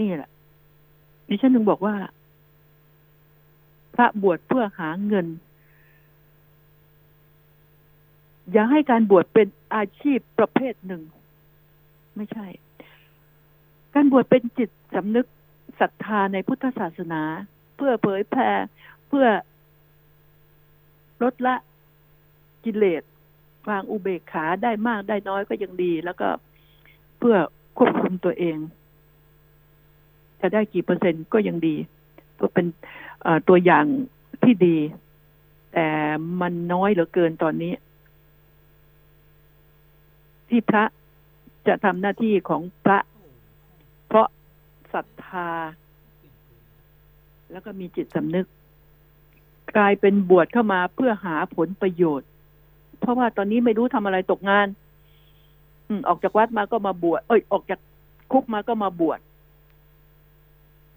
[0.01, 0.31] นี่แหละ
[1.29, 1.95] ดิฉันถึงบอกว่า
[3.95, 5.27] พระบวชเพื่อหาเงิน
[8.53, 11.03] อย่าให้การบวชเป็นอาชีพประเภทหนึ่ง
[12.17, 12.47] ไม่ใช่
[13.95, 15.27] การบวชเป็นจิตสำนึก
[15.81, 17.23] ศรัทธาในพุทธศาสนา
[17.77, 18.51] เพื่อเผยแผ่
[19.09, 19.27] เพื่อ
[21.23, 21.55] ลดละ
[22.65, 23.03] กิเลส
[23.69, 26.29] วางอุเบกขาได้มากได้น้อยก็ยังดี แล้วก็
[27.19, 27.37] เพื่อ
[27.79, 28.57] ควบคุมตัวเอง
[30.41, 31.77] จะได้กี่เปอร์เซ็นต์ก็ยังดี
[32.41, 32.67] ก็เป็น
[33.49, 33.85] ตัวอย่าง
[34.43, 34.77] ที่ดี
[35.73, 35.89] แต่
[36.41, 37.73] มันน้อยเหลือเกินตอนนี้
[40.49, 40.85] ที่พระ
[41.67, 42.99] จะทำหน้าที่ของพระ
[44.93, 45.51] ศรัทธา
[47.53, 48.47] แล้วก็มีจิตสำนึก
[49.77, 52.29] กลายเป็นบวชเข้ามาเพื่อหาผลประโยชน์
[53.01, 54.67] เพราะว่าตอนนี้ไม่รู้ทำอะไรตกงาน
[55.89, 57.81] อืออกจากวัดมาก็มาบวชเอ้ยออกจาก
[58.33, 59.21] คุกมาก็มาบวช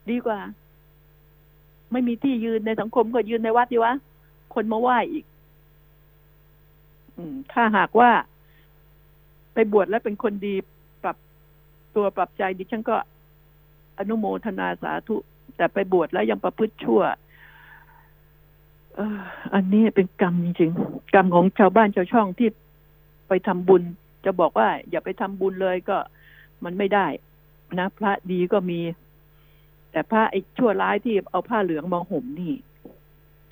[0.09, 0.39] ดีกว่า
[1.91, 3.93] ไม่มีที่ยืนในสังคมก็ยืนในวัดดีวะ
[4.53, 5.25] คนมาไหว้อีก
[7.17, 8.09] อืม ถ้าหากว่า
[9.53, 10.55] ไปบวชแล้วเป็นคนดี
[11.03, 11.17] ปรับ
[11.95, 12.95] ตัวปรับใจดิฉันก็
[13.99, 15.15] อนุโมทนาสาธุ
[15.57, 17.01] แต่ไปบวชแล้วยังประพฤติชั่ว
[19.53, 22.49] อันนี้เป็นกรรมจริงๆกรรมของชาวบ้านชาวช่องที่
[23.27, 23.83] ไปทำบุญ
[24.25, 25.97] จะบอกว่า อย่าไปทำบุญเลยก็
[26.63, 27.07] มันไม่ได้
[27.79, 28.79] นะพระดีก็มี
[29.91, 32.53] แต่พระไอ้ชั่วร้ายที่เอาผ้าเหลืองมาห่มนี่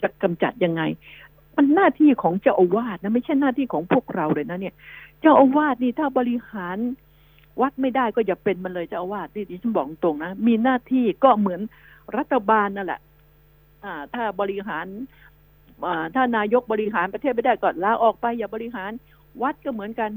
[0.01, 0.81] จะกำจัดยังไง
[1.55, 4.75] มันหน้าที่ของเจ้าอาวาสนะ ไม่ใช่หน้าที่ของพวกเราเลยนะเนี่ย
[5.21, 6.77] เจ้าอาวาสนี่ถ้าบริหาร
[7.61, 11.61] วัดไม่ได้ก็อย่าเป็นมันเลยเจ้าอาวาสนี่ดิฉันบอกตรงนะ มีหน้าที่ก็เหมือน
[12.17, 13.01] รัฐบาลนั่นแหละ
[13.83, 14.85] อ่า ถ้าบริหาร
[15.85, 18.91] อ่าถ้านายกบริหารประเทศไม่ได้ก็ลาออกไปอย่าบริหาร
[19.41, 20.11] วัดก็เหมือนกัน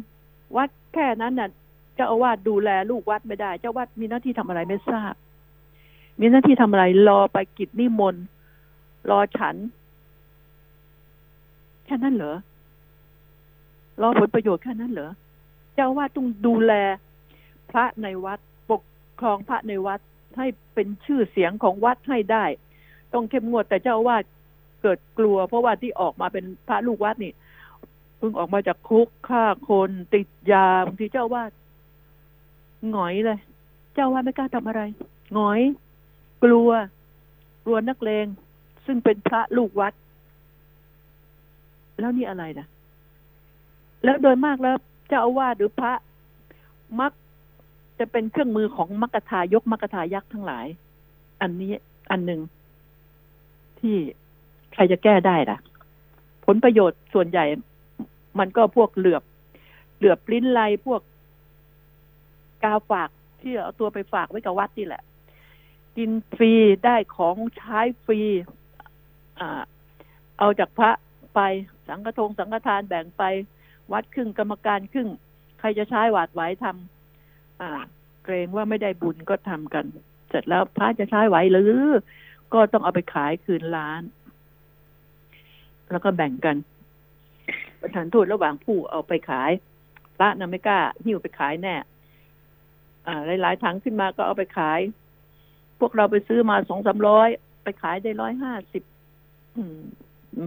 [0.57, 1.51] วัดแค่นั้นน่ะ
[1.94, 5.14] เจ้าอาวาสดูแลลูกวัดไม่ได้ เจ้าวัดมีหน้าที่ทำอะไรไม่ทราบ
[6.20, 8.25] มีหน้าที่ทำอะไรรอไปกิจนิมนต์
[9.11, 9.57] รอฉัน
[11.85, 12.37] แค่นั้นเหรอ
[14.03, 15.11] รอผลประโยชน์แค่นั้นเหรอ
[15.75, 16.72] เจ้าว่าต้องดูแล
[17.77, 18.83] ระในวัด ปก
[19.21, 20.01] ครองพระในวัด
[20.37, 22.45] ให้เป็นชื่อเสียงของวัดให้ได้
[23.12, 24.17] ต้องเข้มงวดแต่เจ้าว่า
[24.83, 27.33] เกิดกลัว เพราะว่าที่ออกมาเป็นพระลูกวัดนี่
[28.19, 31.45] เพิ่งออกมาจากคุกฆ่าคนติดยาบางทีเจ้าว่า
[32.91, 33.39] หงอยเลย
[33.95, 34.83] เจ้าว่าไม่กล้าทำอะไร
[35.35, 35.61] หงอย
[36.45, 36.71] กลัว
[37.65, 38.27] กลัวนักเลง
[38.87, 39.93] ซึ่งเป็นพระลูกวัด
[42.01, 42.67] แล้วนี่อะไรนะ
[44.05, 44.77] แล้วโดยมากแล้ว
[45.09, 45.93] เจ้าอาวาสหรือพระ
[47.01, 47.12] มัก
[47.98, 50.66] จะเป็นเครื่องมือของมักทายกมักทายักษ์ทั้งหลาย
[51.40, 51.72] อันนี้
[52.11, 52.40] อันหนึ่ง
[53.80, 53.96] ที่
[54.72, 55.59] ใครจะแก้ได้ล่ะ
[56.46, 57.44] ผลประโยชน์ส่วนใหญ่
[58.38, 59.22] มันก็พวกเหลือบ
[59.98, 61.00] เหลือบลิ้นไลพวก
[62.62, 65.02] กาฝากที่เอาตัวไปฝากไว้กับวัดนี่แหละ
[65.96, 66.52] กินฟรี
[66.85, 68.20] ได้ของใช้ฟรี
[69.40, 69.62] อ่า
[70.38, 70.90] เอาจากพระ
[71.35, 71.40] ไป
[71.88, 73.22] สังฆทงสังฆทานแบ่งไป
[73.92, 75.09] วัดครึ่งกรรมการครึ่ง
[75.59, 76.74] ใครจะใช้หวาดไหวทำอ่า
[78.25, 79.85] เกรงว่าไม่ได้บุญก็ทำกัน
[80.29, 81.83] เสร็จแล้วพระจะใช้ไหวหรือ
[82.55, 84.03] ก็ต้องเอาไปขายคืนร้าน
[85.90, 86.57] แล้วก็แบ่งกัน
[87.81, 89.51] ประธานทูตระหว่างผู้เอาไปขาย
[90.16, 91.75] พระนะไม่กล้าหิ้วไปขายแน่
[93.07, 94.81] อ่าหลายๆถังขึ้นมาก็เอาไปขาย
[95.81, 97.29] พวกเราไปซื้อมาสองสามร้อย
[97.64, 98.83] ไปขายได้ร้อยห้าสิบ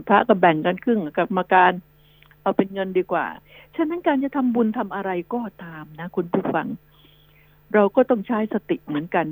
[0.07, 1.73] พระก็แบ่งกันครึ่งกับมาการ
[2.41, 3.27] เอาเป็นเงินดีกว่า
[3.75, 6.67] ฉะนั้นการจะทำบุญทำอะไรก็ตามนะ คุณผู้ฟัง
[7.73, 9.25] เราก็ต้องใช้สติเหมือนกัน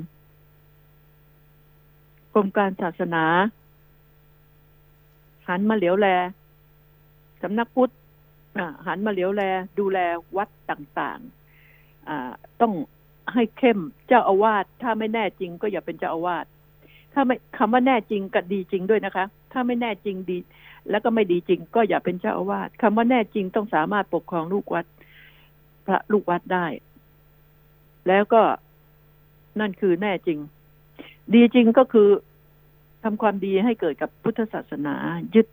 [2.34, 3.24] กรมการศาสนา
[5.48, 6.06] หันมาเหลียวแล
[7.42, 7.92] สำนักพุทธ
[8.86, 9.42] หันมาเหลียวแล
[9.78, 9.98] ดูแล
[10.36, 12.72] วัดต่างๆต้อง
[13.34, 16.46] ให้เข้มเจ้าอาวาสถ้าไม่แน่จริง ก็อย่าเป็นเจ้าอาวาส
[17.14, 20.38] ถ้าไม่คำว่าแน่จริงกับดีจริงด้วยนะคะ ถ้าไม่แน่จริงดี
[20.90, 24.86] แล้วก็ไม่ดีจริง ก็อย่าเป็นเจ้าอาวาสคำว่าแน่จริงต้องสามารถปกครองลูกวัด
[25.86, 26.66] พระลูกวัดได้
[28.08, 28.42] แล้วก็
[29.60, 30.38] นั่นคือแน่จริง
[31.34, 32.08] ดีจริงก็คือ
[33.02, 34.94] ทำความดีให้เกิดกับพุทธศาสนา
[35.34, 35.46] ยึด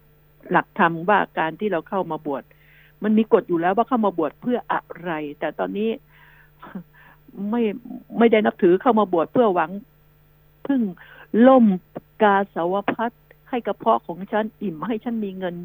[0.51, 2.43] หลักธรรมว่าการที่เราเข้ามาบวช
[3.03, 5.89] มันมีกฎอยู่แล้วว่าเข้ามาบวชเพื่ออะไร แต่ตอนนี้
[7.49, 7.61] ไม่
[8.17, 9.71] ไม่ได้นับถือเข้ามาบวชเพื่อหวัง
[10.67, 10.81] พึ่ง
[11.47, 11.65] ล่ม
[12.21, 13.11] กาสาวพัด
[13.49, 15.55] ให้กระเพาะของฉันอิ่มให้ฉันมีเงิน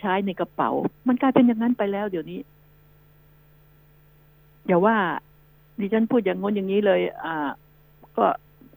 [0.00, 0.70] ใช้ในกระเป๋า
[1.08, 2.40] มันกลายเป็นอย่างนั้นไปแล้วเดี๋ยวนี้
[4.66, 4.96] อย่าว่า
[5.80, 7.48] ดิฉันพูดอย่างงนอย่างนี้เลย อ่า
[8.16, 8.26] ก็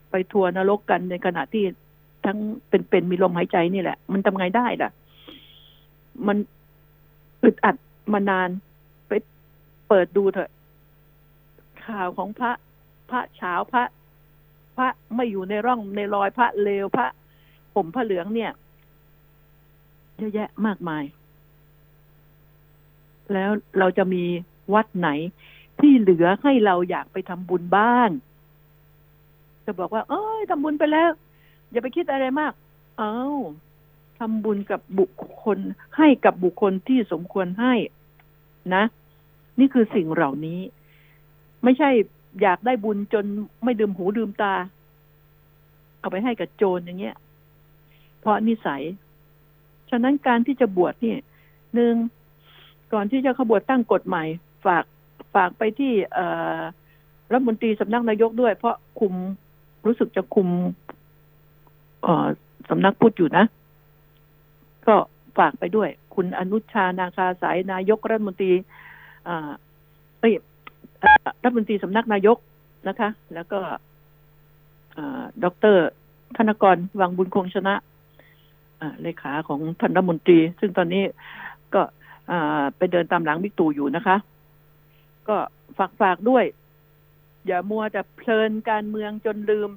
[0.10, 1.63] ไปทัวร์นรกกันในขณะที่
[2.25, 2.38] ทั้ง
[2.69, 4.91] เป็นเป็นมีลมหายใจนี่แหละ มันทำไงได้ล่ะ
[6.27, 6.38] มัน
[7.43, 7.75] อึดอัด
[8.13, 8.49] มานาน
[9.08, 9.12] ไป
[9.88, 10.49] เปิดดูเถอะ
[11.86, 12.51] ข่าวของพระ
[13.10, 13.84] พระเช้าพระ
[14.77, 17.08] พระไม่อยู่ในร่องในรอยพระเลวพระ
[17.75, 18.51] ผมพระเหลืองเนี่ย
[20.17, 21.03] เยอะแยะมากมาย
[23.34, 24.23] แล้วเราจะมี
[24.73, 25.10] วัดไหน
[25.80, 28.10] ที่เหลือให้เราอยากไปทำบุญบ้าง
[29.66, 31.10] จะบอกว่า เอ้ยทำบุญไปแล้ว
[31.72, 32.54] อย่าไปคิดอะไรมาก
[32.98, 33.16] เอา้า
[34.20, 35.12] ทำบุญกับบุค
[35.44, 35.60] คล
[35.98, 37.74] ให้กับบุคคลที่สมควรให้
[38.76, 38.84] นะ
[39.60, 40.60] นี่คือสิ่งเหล่านี้
[41.64, 41.90] ไม่ใช่
[42.42, 43.26] อยากได้บุญจน
[43.64, 44.54] ไม่ดื่มหูดื่มตา
[46.00, 47.18] เอาไปให้กับโจรอย่างเงี้ย
[48.20, 48.84] เพราะนิสัย
[49.90, 51.16] ฉะนั้นการที่จะบวชนี่
[51.76, 51.94] หนึ่ง
[52.94, 54.24] ก่อนที่จะขบวชตั้งกฎใหม่
[54.66, 54.84] ฝาก
[55.36, 55.93] ฝากไปที่
[57.32, 59.13] รัฐมนตรีสำนักนายกด้วย เพราะคุม
[59.86, 60.50] รู้สึกจะคุม
[62.69, 63.45] สำนักพุทธอยู่นะ
[64.88, 64.95] ก็
[65.38, 68.52] ฝากไปด้วย คุณอนุชานาคาสายนายกรัฐมนตรี
[69.28, 69.52] อ่า
[70.19, 70.34] เอ้ย
[71.43, 72.38] รัฐมนตรีสำนักนายก
[72.88, 73.60] นะคะ แล้วก็
[75.43, 75.78] ดร
[76.38, 77.76] ธนกรวังบุญคงชนะ
[79.02, 81.04] เลขาของท่านรัฐมนตรี ซึ่งตอนนี้
[81.74, 81.82] ก็
[82.78, 84.15] ไปเดินตามหลังบิ๊กตู่อยู่นะคะ
[85.30, 85.38] ก็
[85.78, 86.46] ฝากฝากด้วย
[87.48, 89.70] อย่ามัวแต่เพลินการเมืองจนลืม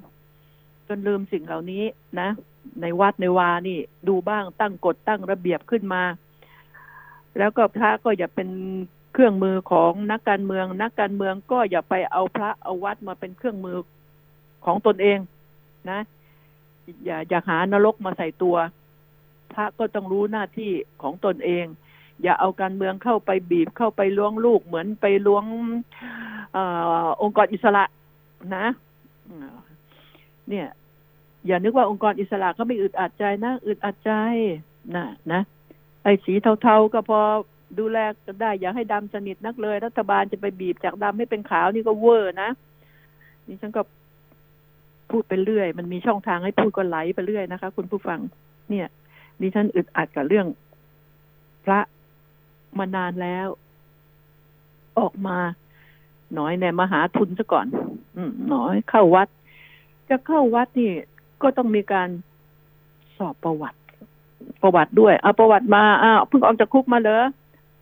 [0.87, 1.83] จนลืมสิ่งเหล่านี้
[2.19, 2.29] นะ
[2.81, 6.03] ในวัดในวานี่ ดูบ้างตั้งกฎตั้งระเบียบขึ้นมา
[7.37, 8.49] แล้วก็พระก็อย่าเป็น
[9.13, 13.77] เครื่องมือของนักการเมือง นักการเมืองก็อย่าไปเอาพระเอาวัดมาเป็นเครื่องมือ
[14.65, 15.19] ของตนเอง
[15.89, 15.99] นะ
[17.05, 18.55] อย่าอย่าหานรกมาใส่ตัว
[19.53, 21.65] พระก็ต้องรู้หน้าที่ของตนเอง
[22.23, 25.43] อย่าเอาการเมืองเข้าไปบีบเข้าไปล้วงลูกเหมือนไปล้วง
[26.55, 26.57] อ
[27.23, 27.83] องค์กรอิสระ
[28.55, 28.65] นะ
[30.49, 30.67] เนี่ย
[31.47, 34.11] อย่านึกว่าองค์กรอิสระก็ไม่อึดอัดใจนะอึดอัดใจ
[34.95, 35.41] นะนะ
[36.03, 37.19] ไอ้สีเทาๆก็พอ
[37.79, 42.49] ดูแลก็ได้ อย่าให้ดำสนิทนักเลย รัฐบาลจะไปบีบจากดำให้เป็นขาวนี่ก็เวอร์นะ
[43.47, 43.81] นี่ฉันก็
[45.11, 48.19] พูดไปเรื่อย มันมีช่องทางให้พูดก็ไหลไปเรื่อยนะคะ คุณผู้ฟัง
[48.69, 48.87] เนี่ย
[49.41, 50.47] ดิฉันอึดอัดกับเรื่อง
[51.65, 51.79] พระ
[52.77, 53.47] มานานแล้ว
[54.99, 55.37] ออกมา
[56.33, 57.67] หน่อยในมหาทุนซะก่อน
[58.15, 59.27] อืมหน่อยเข้าวัด
[60.09, 60.93] จะเข้าวัดนี่
[61.41, 62.09] ก็ต้องมีการ
[63.17, 63.79] สอบประวัติ
[64.61, 67.25] ประวัติด้วยเอาประวัติมาอ้าวเพิ่งออกจากคุกมาเหรอ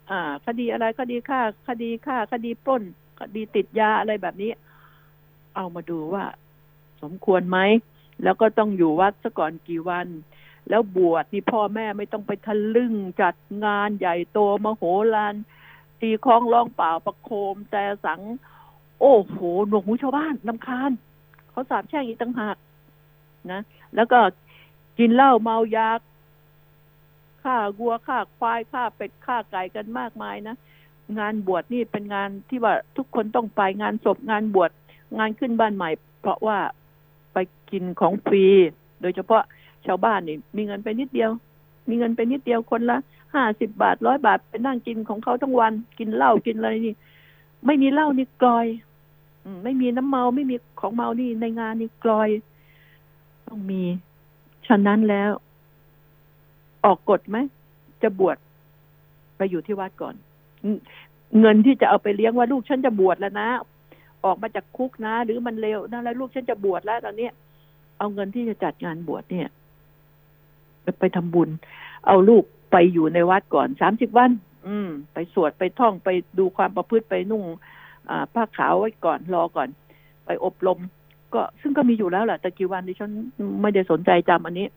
[0.09, 2.83] อ่า คดีอะไรคดีฆ่า คดีฆ่า คดีปล้น
[3.19, 4.51] คดีติดยาอะไรแบบนี้
[5.55, 6.25] เอามาดูว่า
[7.01, 7.59] สมควรไหม
[8.23, 10.07] แล้วก็ต้องอยู่วัดซะก่อนกี่วัน
[10.69, 14.83] แล้วบวชนี่พ่อแม่ไม่ต้องไปทะลึ่งจัดงานใหญ่โตมโห
[15.15, 15.35] ฬาร
[16.01, 18.21] ตีคล้องร้องเปล่าประโคมแต่สัง
[18.99, 20.91] โอ้โหหนวกหูชาวบ้านลำคาญ
[21.49, 22.57] เขาสาบแช่งอีกต่างหาก
[23.51, 23.61] นะ
[23.95, 24.19] แล้วก็
[24.99, 25.89] กินเหล้าเมายา
[27.43, 30.55] ฆ่าวัวฆ่าควายฆ่าเป็ดฆ่าไก่กันมากมายนะ
[31.19, 34.71] งานบวชนี่เป็นงานที่ว่าทุกคนต้องไปงานศพงานบวช
[35.17, 35.89] งานขึ้นบ้านใหม่
[36.21, 36.59] เพราะว่า
[37.33, 37.37] ไป
[37.71, 38.45] กินของฟรี
[39.01, 39.43] โดยเฉพาะ
[39.87, 41.31] ชาวบ้านนี่มีเงินไปนิดเดียว
[41.89, 42.97] มีเงินไปนิดเดียวคนละ
[43.35, 46.95] ห้าสิบบาทร้อยบาทไปนั่งกินของเขาทั้งวัน กินเหล้ากินอะไรนี่
[47.65, 48.67] ไม่มีเหล้านี่กลอย
[49.63, 52.29] ไม่มีน้ำเมาไม่มีของเมานี่ในงานนี่กลอย
[53.47, 53.83] ต้องมี
[54.67, 55.31] ฉะนั้นแล้ว
[56.85, 57.37] ออกกฎไหม
[58.01, 58.37] จะบวช
[59.37, 60.15] ไปอยู่ที่วัดก่อน
[61.39, 63.49] เงินที่จะเอาไปเลี้ยงว่าลูกฉันจะบวชแล้วนะ
[64.25, 67.29] ออกมาจากคุกนะ หรือมันเร็วนะแล้วลูกฉันจะบวชแล้วตอนนี้
[67.97, 69.49] เอาเงินที่จะจัดงานบวชเนี่ย
[70.99, 71.49] ไปทำบุญ
[72.07, 74.31] เอาลูกไปอยู่ในวัดก่อนสามสิบวัน
[74.67, 77.43] อืม ไปสวดไปท่องไปดูความประพฤติไปนุ่ง
[78.33, 79.69] ผ้าขาวไว้ก่อนรอก่อน
[80.25, 80.79] ไปอบรม
[81.33, 83.11] ก็ซึ่งก็มีอยู่แล้วแหละแต่กี่วันดิฉัน
[83.61, 84.67] ไม่ได้สนใจจำอันนี้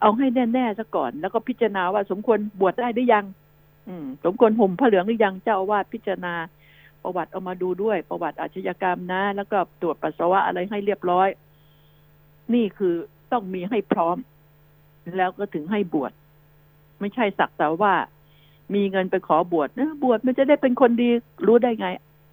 [0.00, 3.24] เอาให้แน่ๆซะก่อน แล้วก็พิจารณาว่าสมควรบวชได้หรือยัง
[3.88, 6.34] อืม สมควรห่มผ้าเหลืองหรือยังเจ้าอาวาสพิจารณา
[7.02, 11.28] ประวัติเอามาดูด้วย ประวัติอาชญากรรมนะ แล้วก็ตรวจปัสสาวะอะไรให้เรียบร้อย
[12.54, 12.94] นี่คือ
[13.32, 14.16] ต้องมีให้พร้อม
[15.16, 16.12] แล้วก็ถึงให้บวช
[17.00, 17.94] ไม่ใช่สักแต่ว่า
[18.74, 21.08] มีเงินไปขอบวชนะบวชมันจะได้เป็นคนดี
[21.46, 21.88] รู้ได้ไง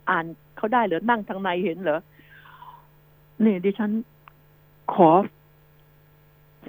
[0.09, 0.25] อ่าน
[0.57, 1.99] เขาได้เหรือนั่งทางในเห็นเหรอ
[3.43, 3.91] นี่ดิฉัน
[4.93, 5.09] ขอ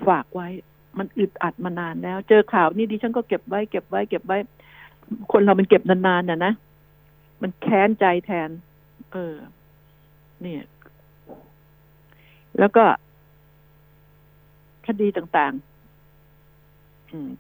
[0.07, 0.49] ฝากไว้
[0.99, 4.39] มันอึดอัดมานานแล้ว เจอข่าวนี่ดิฉันก็เก็บไว้เก็บไว้ เก็บไว้
[5.33, 6.53] คนเรามันเก็บนานๆน่ะนะ
[7.43, 8.51] มันแค้นใจแทน
[9.13, 9.35] เออ
[10.43, 10.65] เนี่ย
[12.59, 12.85] แล้วก็
[14.87, 15.74] คดีต่างๆ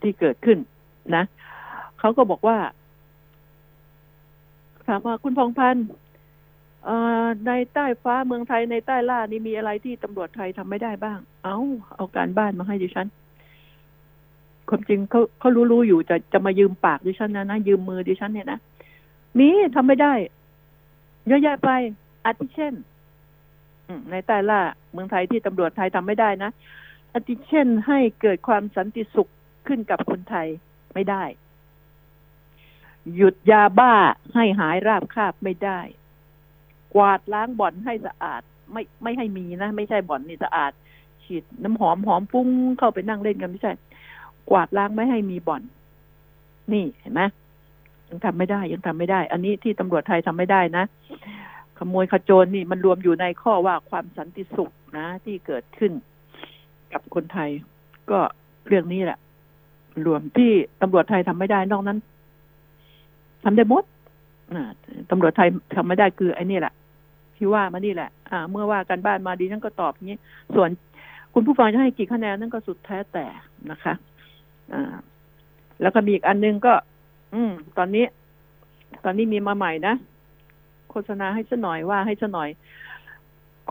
[0.03, 0.59] ที่เกิดขึ้น
[1.17, 1.25] นะ
[1.99, 2.59] เขาก็บอกว่า
[4.87, 5.87] ถามว่าคุณพงพันธ์
[7.47, 11.59] ในใต้ฟ้าเมืองไทยในใต้ล่านี่มีอะไรที่ตำรวจไทยทำไม่ได้บ้าง เอา
[11.95, 13.09] เอาการบ้านมาให้ดิฉัน
[14.69, 18.59] ความจริงเขาเขารู้ๆอยู่จะจะมายืมปากดิฉันนะนะยืมมือดิฉันเนี่ยนะ
[19.39, 20.15] มีทำไม่ได้
[21.27, 21.71] เยอะแยะไป
[22.25, 22.75] อาทิเช่น
[24.11, 24.61] ในใต้ล่า
[24.93, 26.51] เมืองไทยที่ตำรวจไทยทำไม่ได้นะ
[27.15, 29.31] อาทิเช่นให้เกิดความสันติสุข
[29.67, 30.47] ขึ้นกับคนไทย
[30.95, 31.25] ไม่ได้
[33.17, 33.95] หยุดยาบ้า
[34.35, 35.81] ให้หายราบคาบไม่ได้
[36.95, 40.73] กวาดล้างบ่อนให้สะอาด ไม่ไม่ให้มีนะ ไม่ใช่บ่อนนี่สะอาด
[41.25, 42.49] ฉีดน้ำหอมหอมฟุ้ง
[42.79, 43.73] เข้าไปนั่งเล่นกันไม่ใช่
[44.51, 45.63] กวาดล้างไม่ให้มีบ่อน
[46.73, 47.23] นี่เห็นไหม
[48.09, 50.85] ยังทำไม่ได้ ยังทำไม่ได้ อันนี้ที่ตำรวจไทยทำไม่ได้นะ
[51.79, 55.93] ขโมยขโจรนี่มันรวมอยู่ในข้อว่าความสันติสุขนะ ที่เกิดขึ้น
[56.93, 57.51] กับคนไทย
[58.11, 58.19] ก็
[58.67, 59.19] เรื่องนี้แหละ
[60.07, 60.51] รวมที่
[60.83, 61.99] ตำรวจไทยทำไม่ได้นอกนั้น
[63.45, 63.85] ทำได้หมด
[65.11, 66.75] ตำรวจไทยทำไม่ได้คือไอ้นี่แหละ
[67.37, 70.19] ที่ว่ามานี่แหละ อ่า เมื่อว่ากันบ้านมาดีฉันก็ตอบอย่างนี้
[70.55, 70.69] ส่วน
[71.35, 73.27] คุณผู้ฟังจะให้กี่คะแนนนั่นก็สุดแท้แต่
[73.71, 73.95] นะคะ
[74.73, 74.95] อ่า
[75.83, 76.75] แล้วก็มีอีกอันนึงก็
[77.35, 78.05] อืม ตอนนี้
[79.05, 79.95] ตอนนี้มีมาใหม่นะ
[80.91, 82.49] โฆษณาให้ซะหน่อยว่าให้ซะหน่อย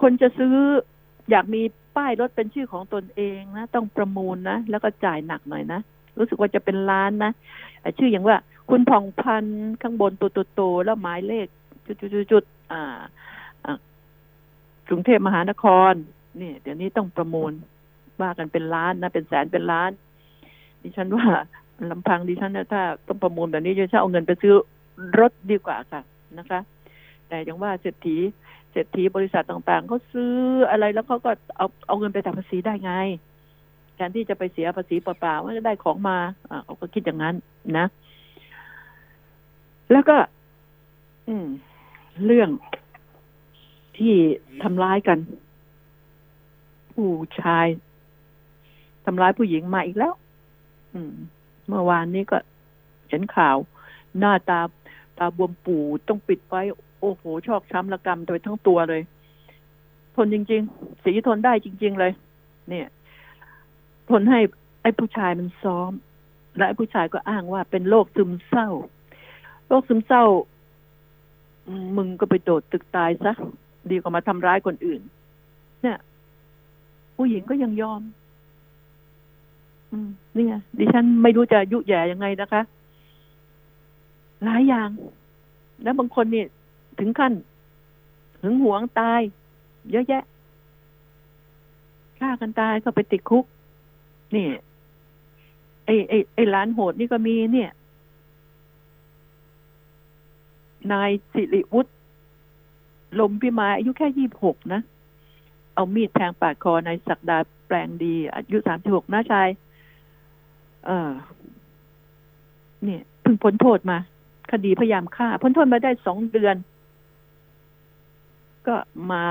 [0.02, 0.56] คนจะซื้อ
[1.32, 1.62] อยากมี
[1.96, 5.80] ป้ายรถเป็นชื่อของตนเองนะ ต้องประมูลนะ แล้วก็จ่ายหนักหน่อยนะ
[6.20, 7.32] รู้สึกว่าจะเป็นล้านนะ
[7.98, 8.38] ชื่ออย่างว่า
[8.70, 11.48] คุณผ่องพันธ์ข้างบนตัวโตๆแล้วหมายเลข
[11.88, 13.00] จุดๆๆๆอ่า
[13.66, 13.78] อ่า
[14.90, 15.94] กรุงเทพมหานคร
[16.42, 17.52] นี่เดี๋ยวนี้ต้องประมูล
[18.22, 19.92] ว่ากันเป็นล้านนะเป็นแสนเป็นล้าน
[20.84, 21.28] ดิฉันว่า
[21.92, 24.54] ลำพังดิฉันนะถ้าต้องประมูลแบบนี้ดิฉันเอาเงินไปซื้อ
[25.20, 26.02] รถดีกว่าค่ะ
[26.38, 26.60] นะคะ
[27.28, 28.18] แต่อย่างว่าเศรษฐี
[28.72, 30.34] เศรษฐีบริษัทต่างๆเขาซื้อ
[30.70, 32.94] อะไรแล้วเขาก็เอาเอาเงินไปตัดภาษีได้ไง
[33.96, 36.18] แทนที่จะไปเสียภาษีเปล่าๆว่าจะได้ของมา
[36.50, 37.36] อ่าเขาก็คิดอย่างนั้น
[37.78, 37.86] นะ
[39.92, 40.18] แล้วก็
[41.28, 41.48] อืม
[42.26, 42.50] เรื่อง
[43.98, 44.16] ที่
[44.64, 45.20] ทำร้ายกัน
[46.94, 47.68] ผู้ชาย
[49.06, 50.14] ทำร้ายผู้หญิงมาอีกแล้ว
[50.94, 51.14] อืม
[51.68, 52.38] เมื่อวานนี้ก็
[53.10, 53.58] เห็นข่าว
[54.20, 54.60] หน้าตา
[55.18, 55.78] ตาบวมปู
[56.08, 56.62] ต้องปิดไว้
[57.00, 59.02] โอ้โห ชอกช้ำระกำโดยทั้งตัวเลย
[60.16, 62.12] ทนจริง ๆ สีทนได้จริง ๆ เลย
[62.70, 62.88] เนี่ย
[64.10, 64.40] ทนให้
[64.82, 65.92] ไอ้ผู้ชายมันซ้อม
[66.58, 68.68] และไอ้ผู้ชายก็อ้างว่าเป็นโรคซึมเศร้า
[69.68, 70.26] โรคซึมเศร้า
[71.98, 73.34] มึงก็ไปโดดตึกตายซะ
[73.90, 75.02] ดีกว่ามาทำร้ายคนอื่น
[75.82, 75.98] เนี่ย
[77.16, 78.02] ผู้หญิงก็ยังยอม
[79.92, 82.62] อืมนี่ไงดิฉันไม่รู้จะยุแย่ยังไงนะคะ
[84.44, 84.90] หลายอย่าง
[85.84, 86.46] แล้วบางคนนี่
[87.00, 87.34] ถึงขั้น
[88.42, 89.22] หึงหวงตาย
[89.92, 90.24] เยอะแยะ
[92.20, 93.46] ฆ่ากันตายก็ไปติดคุก
[94.36, 94.48] นี่
[95.86, 97.72] ไอ้ไอ้ไอ้ร้านโหดนี่ก็มีเนี่ย
[100.92, 101.92] นายสิริวุฒิ
[103.20, 104.82] ลมพิมายอายุแค่ยี่บหกนะ
[105.76, 109.50] เอามีดแทงปาดคอนายศักดาแปลงดี อายุสามสิบหกนะชาย
[110.86, 111.12] เออ
[112.84, 113.98] เนี่ยเพิ่งพ้นโทษมา
[114.52, 116.56] คดีพยายามฆ่า พ้นโทษมาได้สองเดือน
[118.68, 118.76] ก็
[119.12, 119.24] มา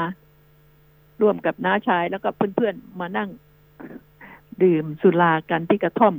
[1.21, 3.29] ร่วมกับน้าชายแล้วก็เพื่อนๆมานั่ง
[4.65, 6.15] ดื่มสุรากันที่กระท่อม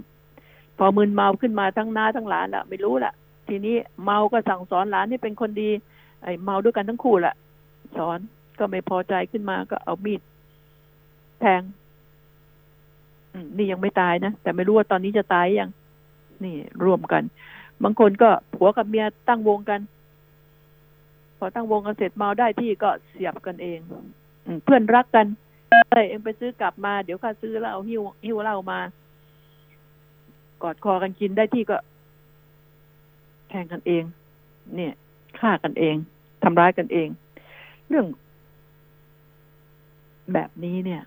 [0.77, 3.13] พอมึนเมาขึ้นมาทั้งน้าทั้งหลานละไม่รู้ละ
[3.47, 5.69] ทีนี้เมาก็สั่งสอนหลานให้เป็นคนดี
[6.23, 7.33] ไอ้เมาด้วยกันทั้งคู่ละ
[7.97, 8.19] สอน
[8.59, 10.21] ก็ไม่พอใจขึ้นมาก็เอามีด
[11.39, 11.61] แทง
[13.57, 15.69] นี่ยังไม่ตายนะแต่ไม่รู้ว่าตอนนี้จะตายยัง
[16.43, 17.23] นี่รวมกัน
[17.83, 19.81] บางคนก็ผัวกับเมียตั้งวงกัน
[21.37, 23.79] พอตั้งวงกันเสร็จเมาได้ที่ก็เสียบกันเอง
[24.45, 25.27] อเพื่อนรักกัน
[25.91, 28.79] เอ้ยเองไปซื้อกลับมาเดี๋ยวข้าซื้อเหล้าหิ้วหิ้วเหล้ามา
[30.61, 31.77] กอดคอกันกินได้ที่ก็
[33.49, 34.03] แทงกันเอง
[34.75, 34.93] เนี่ย
[35.39, 35.95] ฆ่ากันเอง
[36.43, 37.07] ทำร้ายกันเอง
[37.89, 38.05] เรื่อง
[40.33, 41.01] แบบนี้เนี่ย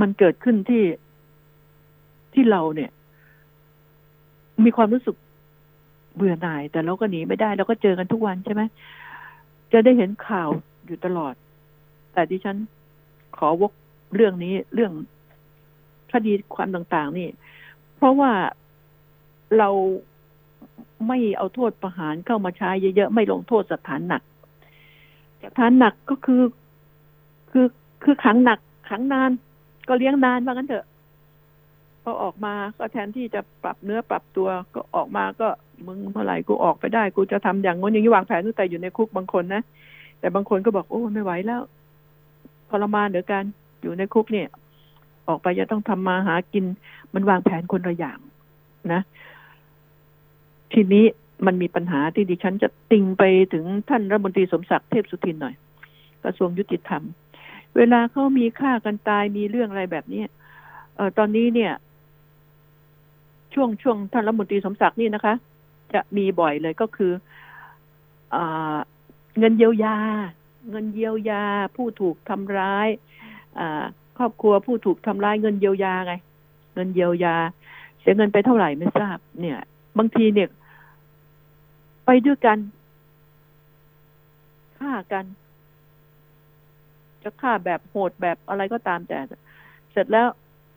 [0.00, 0.84] มันเกิดขึ้นที่
[2.34, 2.90] ที่เราเนี่ย
[4.64, 5.16] มีความรู้สึก
[6.16, 8.62] เบื่อหน่าย แต่เราก็หนีไม่ได้ เราก็เจอกันทุกวันใช่ไหม
[9.72, 10.48] จะได้เห็นข่าว
[10.86, 11.34] อยู่ตลอด
[12.12, 12.56] แต่ดิฉัน
[13.36, 13.72] ขอวก
[14.14, 14.92] เรื่องนี้เรื่อง
[16.12, 17.28] คดีความต่าง ๆ นี่
[17.96, 18.32] เพราะว่า
[19.58, 19.70] เรา
[21.08, 24.22] ไม่เอาโทษประหารเข้ามาใช้เยอะๆ ไม่ลงโทษสถานหนัก
[25.44, 26.42] สถานหนักก็คือ
[27.50, 27.66] คือ
[28.04, 28.58] คือขังหนัก
[28.88, 29.30] ขังนาน
[29.88, 30.86] ก็เลี้ยงนานว่างั้นเถอะ
[32.02, 35.48] พอออกมาก็แทนที่จะปรับเนื้อปรับตัวก็ออกมาก็
[35.86, 39.62] มึงเมื่อไหร่กูออกไปได้ กูจะทำอย่างง้นอย่างนี้วางแผนตั้งแต่อยู่ในคุกบางคนนะ
[40.20, 41.60] แต่บางคนก็บอกโอ้ไม่ไหวแล้ว
[42.70, 43.44] ทรมานเหลือกัน
[43.82, 44.48] อยู่ในคุกเนี่ย
[45.28, 46.64] ออกไปจะต้องทำมาหากิน
[47.14, 48.18] มันวางแผนคนละอย่าง
[48.92, 49.00] นะ
[50.72, 51.04] ทีนี้
[51.46, 55.54] มันมีปัญหาที่ดิฉันจะติงไปถึงท่านรัฐมนตรีสมศักดิ์เทพสุทินหน่อย
[56.24, 57.02] กระทรวงยุติธรรม
[57.76, 60.22] เวลาเขามีฆ่ากันตายมีเรื่องอะไรแบบนี้
[60.96, 61.72] เออตอนนี้เนี่ย
[63.54, 65.34] ช่วงช่วงท่านรัฐมนตรีสมศักดิ์นี่นะคะ
[65.94, 67.12] จะมีบ่อยเลยก็คือ
[68.34, 68.36] อ
[69.38, 69.96] เงินเยียวยา
[70.68, 71.44] เงินเยียวยา
[71.76, 72.88] ผู้ถูกทำร้าย
[73.58, 73.60] อ
[74.18, 76.14] ครอบครัวผู้ถูกทำร้ายเงินเยียวยาไง
[76.74, 77.36] เงินเยียวยา
[78.00, 79.58] เสียเงินไปเท่าไหร่ไม่ทราบ เนี่ย
[79.98, 80.48] บางทีเนี่ย
[82.06, 82.58] ไปด้วยกัน
[84.78, 85.24] ฆ่ากัน
[87.22, 89.18] จะฆ่าแบบโหดแบบอะไรก็ตามแต่
[89.92, 90.26] เสร็จแล้ว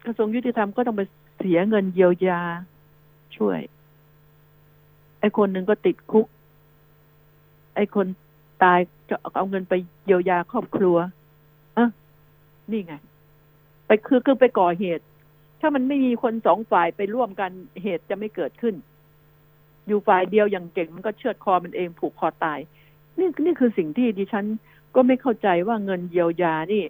[0.05, 1.01] กระทรวงยุติธรรมก็ต้องไป
[1.39, 2.41] เสียเงินเยียวยา
[3.37, 3.59] ช่วย
[5.19, 6.27] ไอ้คนหนึ่งก็ติดคุก
[7.75, 8.07] ไอ้คน
[8.63, 9.73] ตายจะเอาเงินไป
[10.05, 10.97] เยียวยาครอบครัว
[11.77, 11.89] อะ
[12.71, 12.93] นี่ไง
[13.85, 15.03] ไปคือคือไปก่อเหตุ
[15.61, 17.51] ถ้ามันไม่มีคนสองฝ่ายไปร่วมกัน
[17.83, 18.75] เหตุจะไม่เกิดขึ้น
[19.87, 22.59] อยู่ฝ่ายเดียวอย่างเก่งมันก็เชือดคอมันเองผูกคอตาย
[23.17, 24.45] นี่นี่คือสิ่งที่ดิฉัน
[24.95, 26.83] ก็ไม่เข้าใจว่าเงินเยียวยานี่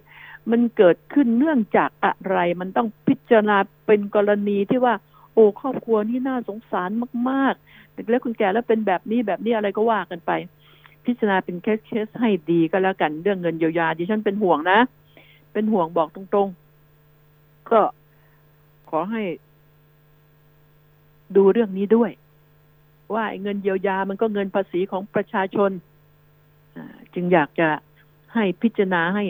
[0.50, 3.56] มันเกิดขึ้นเนื่องจากอะไร มันต้องพิจารณา
[3.86, 4.94] เป็นกรณีที่ว่า
[5.32, 6.90] โอ้ครอบครัวนี่น่าสงสาร
[7.30, 10.32] มากๆเด็กเล็กคนแก่แล้วเป็นแบบนี้แบบนี้อะไรก็ว่ากันไป
[11.06, 14.78] พิจารณาเป็นเคสเคสให้ดีก็แล้วกันเรื่องเงินเยียวยาดิฉันเป็นห่วงนะ
[15.52, 17.80] เป็นห่วงบอกตรงๆ ก็
[18.90, 19.22] ขอให้
[21.36, 22.10] ดูเรื่องนี้ด้วย
[23.14, 25.70] ว่าเงินเยียวยามันก็เงินภาษีของประชาชน
[27.14, 27.68] จึงอยากจะ
[28.34, 29.24] ให้พิจารณาให้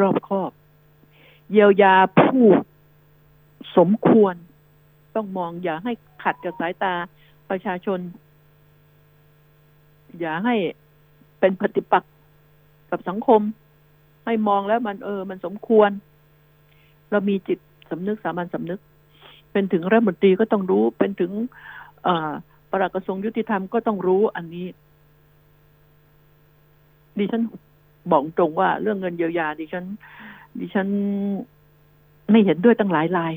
[0.00, 0.50] รอบคอบ
[1.52, 2.46] เยียวยาผู้
[3.76, 4.34] สมควร
[5.14, 5.92] ต้องมองอย่าให้
[6.22, 6.94] ขัดกับสายตา
[7.50, 7.98] ประชาชน
[10.20, 10.54] อย่าให้
[11.40, 12.12] เป็นปฏิปักษ์
[12.90, 13.40] กับสังคม
[14.24, 15.90] ให้มองแล้วมันเออ มันสมควร
[17.10, 17.58] เรามีจิต
[17.90, 18.80] สำนึกสามัญสำนึก
[19.52, 21.32] เป็นถึงรัฐมนตรีก็ต้องรู้ เป็นถึง
[22.70, 24.66] ปลัดกระทรวงยุติธรรมก็ต้องรู้อันนี้
[27.18, 27.42] ดิฉัน
[28.10, 29.84] บอกตรงว่าเรื่องเงินเยียวยาดิฉัน
[30.60, 30.88] ดิฉัน
[32.30, 33.32] ไม่เห็นด้วยตั้งหลายราย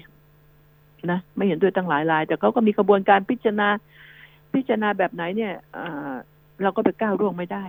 [1.12, 3.70] นะไม่เห็นด้วยตั้งหลายราย แต่เขาก็มีกระบวนการพิจารณา
[4.54, 5.54] พิจารณาแบบไหนเนี่ย
[6.62, 7.66] เราก็ไปก้าวร่วงไม่ได้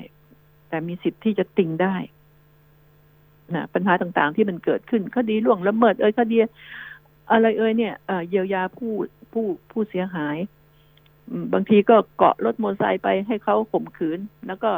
[0.70, 1.94] แต่มีสิทธิ์ที่จะติงได้
[3.54, 6.36] นะปัญหาต่างๆที่มันเกิดขึ้นคดีล่วงละเมิดเอ้ยคดี
[7.30, 7.94] อะไรเอ้ยเนี่ย
[8.28, 8.92] เยียวยาผู้
[9.32, 10.36] ผู้ผู้เสียหาย
[11.52, 14.70] บางทีก็เกาะรถมอเตอร์ไซค์ไปให้เขาข่มขืน แล้วก็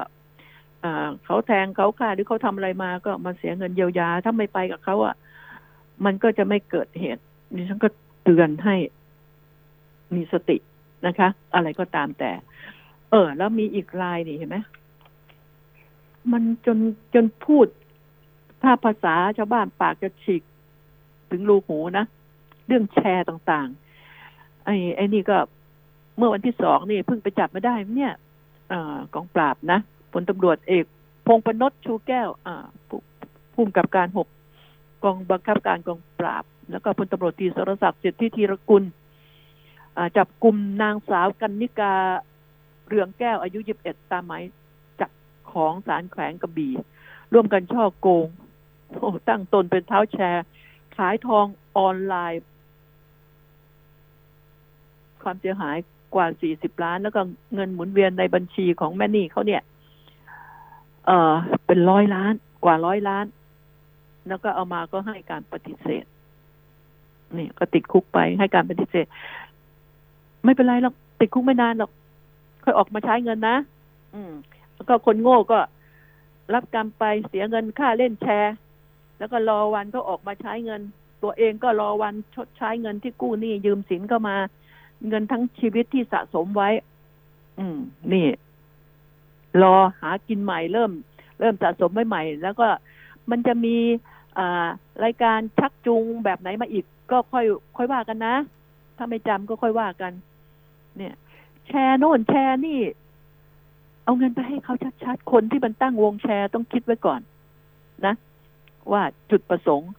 [1.25, 5.15] เขาแทงเขาฆ่าหรือเขาทำอะไรมาก็มาเสียเงินเยียวยา ถ้าไม่ไปกับเขาอะ
[6.05, 7.23] มันก็จะไม่เกิดเหตุ
[7.57, 7.89] ดิฉันก็
[8.25, 8.77] เตือนให้
[10.15, 10.57] มีสติ
[11.07, 12.31] นะคะ อะไรก็ตามแต่
[13.11, 14.57] เออ แล้วมีอีกรายนี่เห็นไหม
[16.33, 16.79] มันจน
[17.15, 17.67] จนพูด
[18.63, 20.43] ถ้าภาษาชาวบ้านปากจะฉีก
[21.31, 22.05] ถึงรูหูนะ
[22.67, 25.39] เรื่องแชร์ต่างๆ ไอ้ไอ้นี่ก็
[26.17, 28.13] เมื่อวันที่สองนี่เพิ่งไปจับมาได้เนี่ย
[28.73, 28.75] อ
[29.15, 29.79] กองปราบนะ
[30.13, 30.85] พลตำรวจเอก
[31.27, 32.29] พงปนศชูแก้ว
[33.55, 34.29] ผู้กับการหก
[35.05, 38.85] กองบังคับการกองปราบ แล้วก็พลตำรวจตีสรศักดิ์เจตที่ธีรกุล
[40.17, 41.95] จับกลุ่มนางสาวกันนิกา
[42.89, 44.43] เรืองแก้วอายุยิบเอ็ดตามหมาย
[45.55, 46.75] ของสารแขวงกระบี่
[47.33, 48.27] ร่วมกันช่อโกง
[48.99, 50.45] โอ้ตั้งตนเป็นเท้าแชร์
[50.97, 51.47] ขายทอง
[51.77, 52.43] ออนไลน์
[55.23, 55.77] ความเสียหาย
[56.15, 57.21] กว่าสี่สิบล้าน แล้วก็
[57.55, 59.63] เงินหมุนเวียนในบัญชีของแม่นี่เขาเนี่ย
[61.07, 61.35] เออ
[61.67, 62.33] เป็นร้อยล้าน
[62.65, 63.27] กว่าร้อยล้าน
[64.29, 66.05] แล้วก็เอามาก็ให้การปฏิเสธ
[67.37, 69.07] นี่ก็ติดคุกไปให้การปฏิเสธ
[70.45, 71.91] ไม่เป็นไรหรอกติดคุกไม่นานหรอก
[72.65, 73.57] ค่อยออกมาใช้เงินนะ
[74.15, 74.33] อืม
[74.89, 75.61] ก็คนโง่ก็
[76.55, 78.55] รับกรรมไปเสียเงินค่าเล่นแชร์
[79.19, 80.81] แล้วก็รอวันเขาออกมาใช้เงิน
[81.23, 84.37] ตัวเองก็รอวันชดใช้เงินที่กู้หนี้ยืมสินเข้ามา
[85.09, 86.71] เงินทั้งชีวิตที่สะสมไว้
[87.59, 87.79] อืม
[88.13, 88.27] นี่
[89.63, 90.93] รอหากินใหม่เริ่ม
[91.41, 92.67] เริ่มสะสมไว้ใหม่ แล้วก็
[93.31, 93.77] มันจะมี
[95.05, 97.45] รายการชักจูงแบบไหนมาอีก ก็ค่อย
[97.77, 98.35] ค่อยว่ากันนะ
[98.97, 100.13] ถ้าไม่จำก็ค่อยว่ากัน
[100.97, 101.15] เนี่ย
[101.69, 102.81] แชแชร์โน่นแชร์นี่
[104.05, 104.75] เอาเงินไปให้เขา
[105.05, 107.21] ชัดๆ คนที่มันตั้งวงแชร์ต้องคิดไว้ก่อน
[108.07, 108.15] นะ
[108.93, 109.91] ว่าจุดประสงค์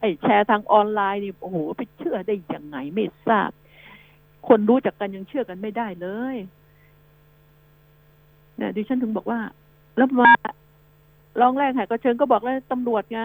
[0.00, 3.50] ไอ้แชร์ทางออนไลน์นี่โอ้โหไปเชื่อได้ยังไงไม่ทราบ
[4.48, 6.36] คนรู้จักกันยังเชื่อกันไม่ได้เลย
[8.56, 9.40] เนี่ยดิฉันถึงบอกว่า
[9.96, 10.32] แล้วมา
[11.40, 13.22] ลองแรกหายก็เชิญก็บอกแล้วตำรวจไง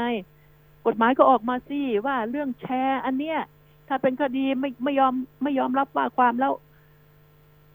[0.85, 3.39] กฎหมายก็ออกมาสิว่าเรื่องแชร์ อันเนี้ย
[3.87, 5.13] ถ้าเป็นคดีไม่ไม่ยอม
[5.43, 6.53] ไม่ยอมรับว่าความแล้ว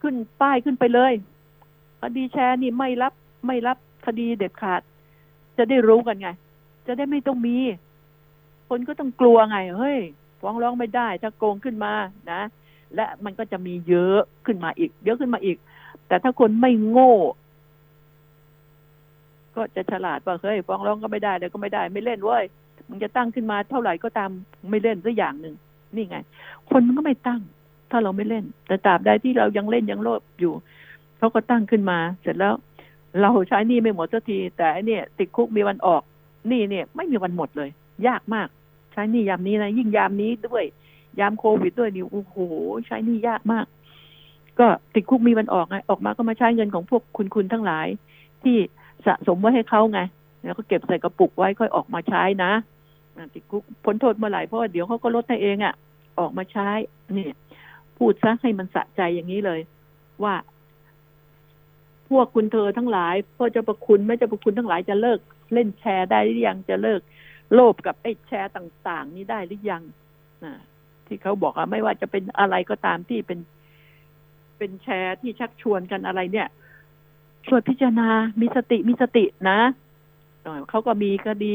[0.03, 1.13] ขึ้นป้ายขึ้นไปเลย
[2.17, 3.13] ดีแชร์นี่ไม่รับ
[3.47, 4.81] ไม่รับคดีเด็ดขาด
[5.59, 6.29] จะได้รู้กันไง
[6.87, 7.57] จะได้ไม่ต้องมี
[8.69, 9.99] คนก็ต้องกลัวไง เฮ้ย
[10.41, 11.93] ฟ้องร้องไม่ได้ ถ้าโกงขึ้นมา
[12.33, 12.41] นะ
[12.95, 15.57] และมันก็จะมีเยอะขึ้นมาอีก เยอะขึ้นมาอีก
[16.09, 17.15] แต่ถ้าคนไม่โง่
[19.55, 22.45] ก็จะฉลาดว่าเฮ้ยฟ้องร้องก็ไม่ได้เลยก็ไม่ได้ ไม่เล่นเว้ย
[22.89, 24.31] มึงจะตั้งขึ้นมาเท่าไหร่ก็ตาม
[24.71, 25.55] ไม่เล่นสักอย่างหนึ่ง
[25.95, 26.17] นี่ไง
[26.71, 27.41] คนมันก็ไม่ตั้ง
[27.91, 30.53] ถ้าเราไม่เล่น แต่ตราบใดที่เรายังเล่นยังโลภอยู่
[31.19, 32.55] เขาก็ตั้งขึ้นมา เสร็จแล้ว
[33.21, 36.03] เราใช้นี่ไม่หมดสักที แต่อันเนี่ย ติดคุกมีวันออก
[36.51, 37.71] นี่เนี่ย ไม่มีวันหมดเลย
[38.07, 38.49] ยากมาก
[38.93, 40.65] ใช้นี่ยามนี้นะยิ่งยามนี้ด้วย
[41.21, 42.37] ยามโควิดด้วยนี่โอ้โห
[42.87, 43.67] ใช้นี่ยากมาก
[44.59, 47.87] ก็ติดคุกมีวันออกไงออกมาก็มาใช้เงินของพวกคุณคุณทั้งหลาย
[48.43, 48.57] ที่
[49.07, 50.01] สะสมไว้ให้เขาไง
[50.45, 52.53] แล้วก็เก็บใส่กระปุกไว้ค่อยออกมาใช้นะ
[53.35, 55.75] ติดคุกพ้นโทษเมื่อไหร่เพราะว่าเดี๋ยวเขาก็ลดให้เองอะ่ะ
[56.19, 56.69] ออกมาใช้
[57.19, 57.29] นี่
[57.99, 59.61] พูดซะให้มันสะใจอย่างนี้เลย
[60.23, 60.35] ว่า
[62.09, 65.19] พวกคุณเธอทั้งหลายพ่อเจ้าประคุณแม่เจ้าประคุณทั้งหลายจะเลิก
[65.53, 67.01] เล่นแชร์ได้หรือยังจะเลิก
[67.55, 69.83] โลภกับไอ้แชร์ต่าง ๆ นี้ได้หรือยัง
[70.45, 70.53] นะ
[71.07, 73.39] ที่เขาบอกว่าไม่ว่าจะเป็นอะไรก็ตามที่เป็น
[74.59, 76.49] เป็นแชร์ที่ชักชวนกันอะไรเนี่ย
[77.47, 78.09] ชวยพิจารณา
[78.41, 79.61] มีสติ มีสตินะ
[80.71, 81.55] เขาก็มีคดี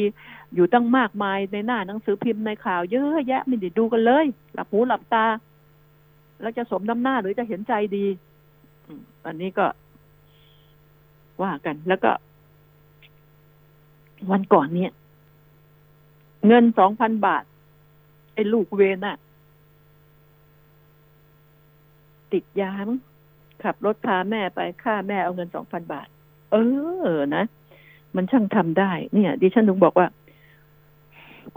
[0.56, 5.26] อยู่ตั้งมากมายในหน้าหนังสือพิมพ์ในข่าวเยอะแยะไม่ได้ดูกันเลย หลับหูหลับตา
[6.42, 8.06] แล้วจะสมน้ำหน้าหรือจะเห็นใจดี
[9.26, 9.66] อันนี้ก็
[11.44, 12.12] ว่ากัน แล้วก็
[14.32, 14.92] วันก่อนเนี่ย
[16.48, 17.44] เงินสองพันบาท
[18.34, 19.18] ไอ้ลูกเวน่ะ
[22.34, 23.00] ติดยามั้ง
[23.64, 26.08] ขับรถพาแม่ไปค่าแม่เอาเงินสองพันบาท
[26.52, 26.56] เอ
[27.18, 27.44] อนะ
[28.16, 30.08] มันช่างทำได้ เนี่ย ดิฉันถึงบอกว่า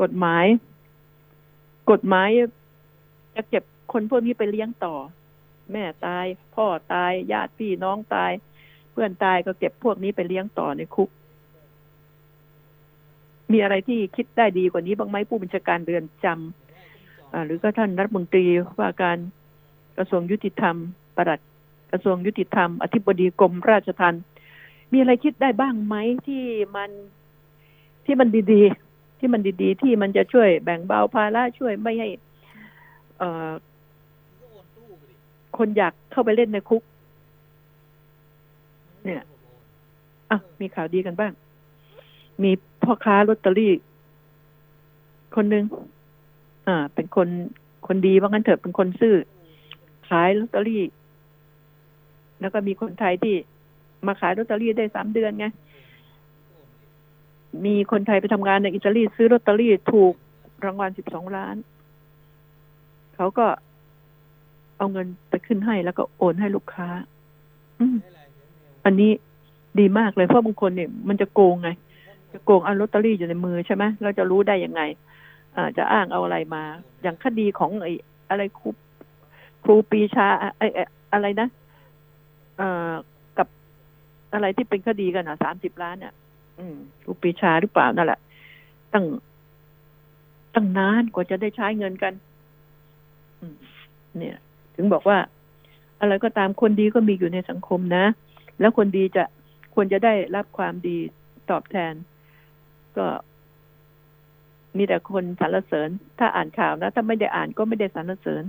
[0.02, 0.44] กฎหมาย
[1.90, 2.28] กฎหมาย
[3.34, 4.94] จะเก็บคนพวกนี้ไปเลี้ยงต่อ
[5.72, 6.24] แม่ตาย
[6.54, 8.32] พ่อตายญาติพี่น้องตาย
[8.94, 11.10] เพื่อนตายก็เก็บพวกนี้ไปเลี้ยงต่อในคุก
[13.52, 18.44] มีอะไรที่คิดได้ดีกว่านี้บ้างไหมผู้บัญชาการเรือนจำหรือก็ท่านรัฐมนตรี
[18.78, 19.18] ว่าการ
[19.96, 20.76] กระทรวงยุติธรรม
[21.16, 21.40] ปลัด
[21.92, 24.22] กระทรวงยุติธรรม อธิบดีกรมราชทัณฑ์
[24.92, 25.94] มีอะไรคิดได้บ้างไหม
[26.26, 26.44] ที่
[26.76, 26.90] มัน
[28.04, 32.08] ที่มันดีๆ ที่มันดีๆ ที่มันจะช่วยแบ่งเบาภาระช่วยไม่ให้
[35.58, 36.82] คนอยากเข้าไปเล่นในคุก
[39.04, 39.22] เนี่ย
[40.30, 41.32] อะมีข่าวดีกันบ้าง
[42.42, 42.50] มี
[42.82, 43.72] พ่อค้าลอตเตอรี่
[45.34, 45.64] คนหนึ่ง
[46.66, 47.28] อ่า เป็นคน
[47.86, 49.14] คนดีว่างั้นเถอะเป็นคนซื่อ
[50.08, 50.82] ขายลอตเตอรี่
[52.40, 53.34] แล้วก็มีคนไทยที่
[54.06, 55.46] มาขายลอตเตอรี่ได้สามเดือนไง
[57.64, 60.14] มีคนไทยไปทำงานในอิตาลีซื้อลอตเตอรี่ถูก
[60.64, 61.56] รางวัลสิบสองล้าน
[63.16, 63.46] เขาก็
[64.76, 66.88] เอาเงินไปขึ้นให้แล้วก็โอนให้ลูกค้า
[67.80, 67.96] อืม
[68.84, 69.10] อันนี้
[69.80, 71.70] ดีมากเลยเพราะบางคนเนี่ยมันจะโกงไง
[72.32, 74.82] จะโกงเอาลอตเตอรี่อยู่ในมือใช่ไหมเราจะรู้ได้ยังไง
[75.56, 76.62] อ่าจะอ้างเอาอะไรมา
[77.02, 77.92] อย่างคดีของไอ้
[78.30, 78.68] อะไรครู
[79.64, 80.26] ครูปีชา
[80.58, 80.66] ไอ้
[81.12, 81.48] อะไรนะ
[82.58, 82.92] เอ่อ
[83.38, 83.48] กับ
[84.32, 86.14] อะไรที่เป็นคดีกันอะสามสิบล้านเนี่ย
[86.58, 88.20] อืมครูปีชาหรือเปล่านั่นแหละ
[88.92, 89.04] ตั้ง
[90.54, 92.12] ตั้งนานกว่าจะได้ใช้เงินกัน
[94.18, 94.36] เนี่ย
[94.76, 95.18] ถึงบอกว่า
[96.00, 98.04] อะไรก็ตามคนดีก็มีอยู่ในสังคมนะ
[98.60, 99.24] แล้วคนดีจะ
[99.74, 100.96] ควรจะได้รับความดี
[101.50, 101.92] ตอบแทน
[102.96, 103.06] ก็
[104.76, 105.88] มีแต่คนสรรเสริญ
[106.18, 108.44] ถ้าอ่านข่าวนะ ถ้าไม่ได้อ่านก็ไม่ได้สรรเสริญ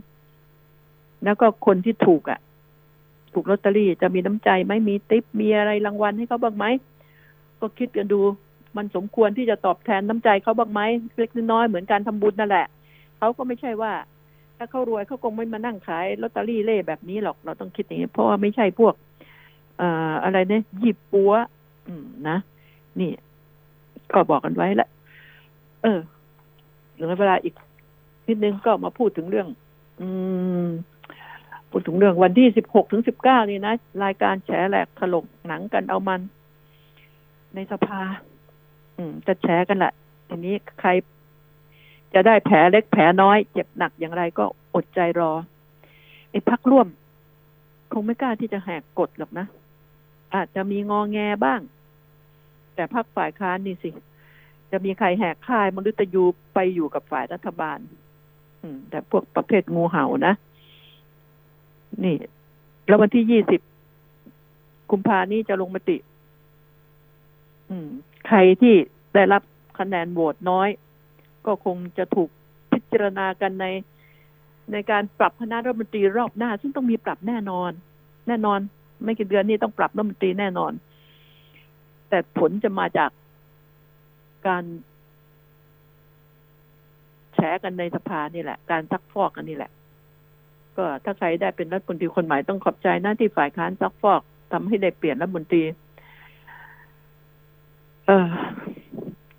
[1.24, 2.39] แล้วก็คนที่ถูกอะ่ะ
[3.34, 6.66] ถูกลอตเตอรี่จะมีน้ำใจไหมมีติปมีอะไรรางวัลให้เขาบ้างไหม
[7.60, 8.22] ก็คิดกันดู
[8.78, 10.82] มันสมควรที่จะตอบแทนน้ำใจเขาบ้างไหม
[11.20, 12.68] เล็กน้อยเหมือนการทำบุญนั่นแหละ
[13.18, 13.93] เขาก็ไม่ใช่ว่า
[14.58, 18.93] ถ้าเขารวยเขาคงไม่มานั่งขายลอตเตอรี่เล่แบบนี้หรอกเราต้องคิดอย่างนี้เพราะว่าไม่ใช่พวก
[20.23, 21.32] อะไรเนี่ยหยิบปัว
[22.30, 22.38] นะ
[22.99, 23.11] นี่
[24.11, 24.89] ก็บอกกันไว้ล้ว
[25.84, 25.99] เออ
[26.93, 27.53] เหลือเวลาอีก
[28.28, 29.47] นิดนึงก็มาพูดถึงเรื่อง
[30.01, 30.07] อื
[30.65, 30.67] ม
[31.69, 33.73] พูดถึงเรื่องวันที่สิบหกถึงสิบเก้านี่นะ
[34.03, 36.21] รายการแฉแหลกถลกหนังกันเอามัน
[37.55, 38.01] ในสภา
[38.97, 39.93] อืม จะแฉกันแหละ
[40.30, 40.89] ทีนี้ใคร
[42.13, 44.45] จะได้แผลเล็กแผลน้อย เจ็บหนักอย่างไรก็
[44.76, 45.32] อดใจรอ
[46.32, 46.88] ไอ้พักร่วม
[47.91, 49.45] คงไม่กล้าที่จะแหกกฎหรอกนะ
[50.36, 51.61] อาจจะมีงอแงบ้าง
[52.75, 53.89] แต่พรรคฝ่ายค้านนี่สิ
[54.71, 56.23] จะมีใครแหกค่ายมนุษยู
[56.53, 57.79] ไปอยู่กับฝ่ายรัฐบาล
[58.89, 60.33] แต่พวกประเภทงูเห่านะ
[62.03, 62.15] นี่
[62.88, 63.61] แล้ววันที่ยี่สิบ
[64.91, 65.97] กุมภานี้จะลงมติ
[67.69, 67.88] อืม
[68.27, 68.75] ใครที่
[69.13, 69.41] ได้รับ
[69.79, 70.69] คะแนนโหวตน้อย
[71.45, 72.29] ก็คงจะถูก
[72.71, 73.65] พิจารณากันใน
[74.71, 77.71] ในการปรับคณะรัฐมนตรีรอบหน้า ซึ่งต้องมีปรับแน่นอน
[78.27, 78.59] แน่นอน
[79.06, 80.74] ไม่กี่เดือนนี้ต้องปรับรัฐมนตรีแน่นอน
[82.10, 83.12] แต่ผลจะมาจาก
[84.47, 84.64] การ
[87.34, 89.72] แฉกันในสภานี่แหละ การซักฟอกกันนี่แหละ
[90.78, 95.64] ก็ถ้าใครได้เป็นรัฐมนตรีคนใหม่ต้องขอบใจหน้าที่ฝ่ายค้านซักฟอกทำให้ได้เปลี่ยนรัฐมนตรี
[98.06, 98.28] เออ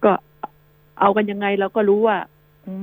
[0.04, 0.12] ก็
[1.00, 2.18] เอากันยังไงเราก็รู้ว่า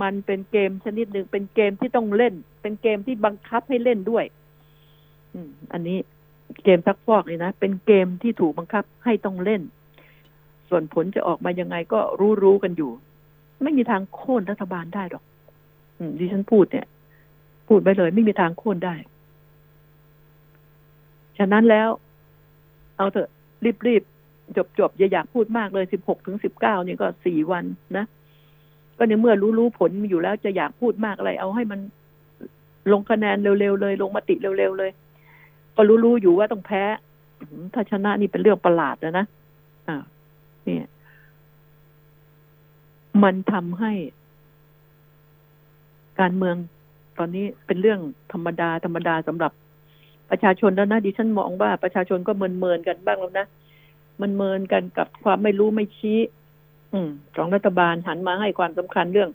[0.02, 4.26] มันเป็นเกมชนิดหนึ่งเป็นเกมที่ต้องเล่น เป็นเกมที่บังคับให้เล่นด้วย
[5.34, 5.98] อืม อันนี้
[6.64, 9.62] เกมซักฟอกเลยนะ เป็นเกมที่ถูกบังคับให้ต้องเล่น
[10.70, 12.92] ส่วนผลจะออกมายังไงก็รู้รู้กันอยู่
[13.64, 15.24] ไม่มีทางโค่นรัฐบาลได้หรอก
[16.20, 16.86] ดิฉันพูดเนี่ย
[17.68, 18.96] พูดไปเลย ไม่มีทางโค่นได้
[21.38, 21.90] ฉะนั้นแล้ว
[22.98, 23.30] เอาเถอะ
[23.88, 27.66] รีบๆ จบๆ อย่าอยากพูดมากเลยสิบหกถึงสิบเก้านี่ก็สี่วัน
[27.98, 28.06] นะ
[28.98, 31.80] ก็ในเมื่อรู้รู้ผลอยู่แล้วจะอยากพูดมากอะไร เอาให้มัน
[32.92, 34.92] ลงคะแนนเร็วๆเลย ลงมติเร็วๆเลย
[35.76, 36.84] ก็รู้ๆอยู่ว่าต้องแพ้
[37.74, 39.26] ถ้าชนะนี่เป็นเรื่องประหลาดนะนะ
[39.88, 39.98] อ่า
[40.64, 40.88] เนี่ย
[43.24, 43.92] มันทำให้
[46.20, 46.56] การเมือง
[47.18, 48.00] ตอนนี้เป็นเรื่อง
[48.32, 49.52] ธรรมดา ธรรมดาสำหรับ
[50.30, 53.48] ประชาชนแล้วนะดิฉันมองว่าประชาชนก็เมินเมินกันบ้างแล้วนะ
[54.22, 56.20] มันเมินกันกับความไม่รู้ไม่ชี้
[56.94, 59.30] อืมของรัฐบาลหันมาให้ความสำคัญเรื่อง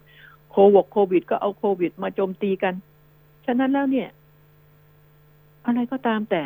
[0.51, 2.75] โควกโควิด ก็เอาโควิด มาโจมตีกัน
[3.47, 4.09] ฉะนั้นแล้วเนี่ย
[5.67, 6.43] อะไรก็ตามแต่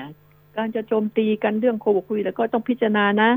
[0.57, 3.31] การจะโจมตีกันเรื่องโควิดคุยแล้วก็ต้องพิจารณานะ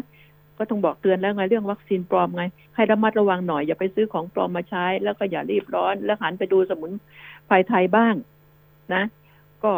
[0.57, 2.43] ก็ต้องบอกเตือนแล้วไงเรื่องวัคซีนปลอมไง
[2.75, 6.91] ให้ระมัดระวังหน่อยอย่าไปซื้อของปลอมมาใช้ แล้วก็อย่ารีบร้อน แล้วหันไปดูสมุน
[7.45, 8.13] ไพรไทยบ้าง
[8.93, 9.03] นะ
[9.63, 9.73] ก็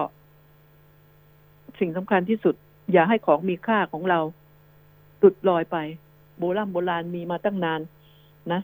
[1.80, 2.56] สิ่งสำคัญที่สุด
[2.93, 4.20] อย่าให้ของมีค่าของเรา
[5.22, 5.78] ตุดลอยไป
[6.38, 7.82] โบราณโบราณมีมาตั้งนาน
[8.52, 8.62] นะ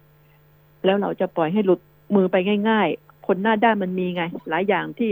[0.85, 1.79] แล้วเราจะปล่อยให้หลุด
[2.15, 2.35] มือไป
[2.69, 5.11] ง่าย ๆ คนหน้าด้านมันมีไง หลายอย่างที่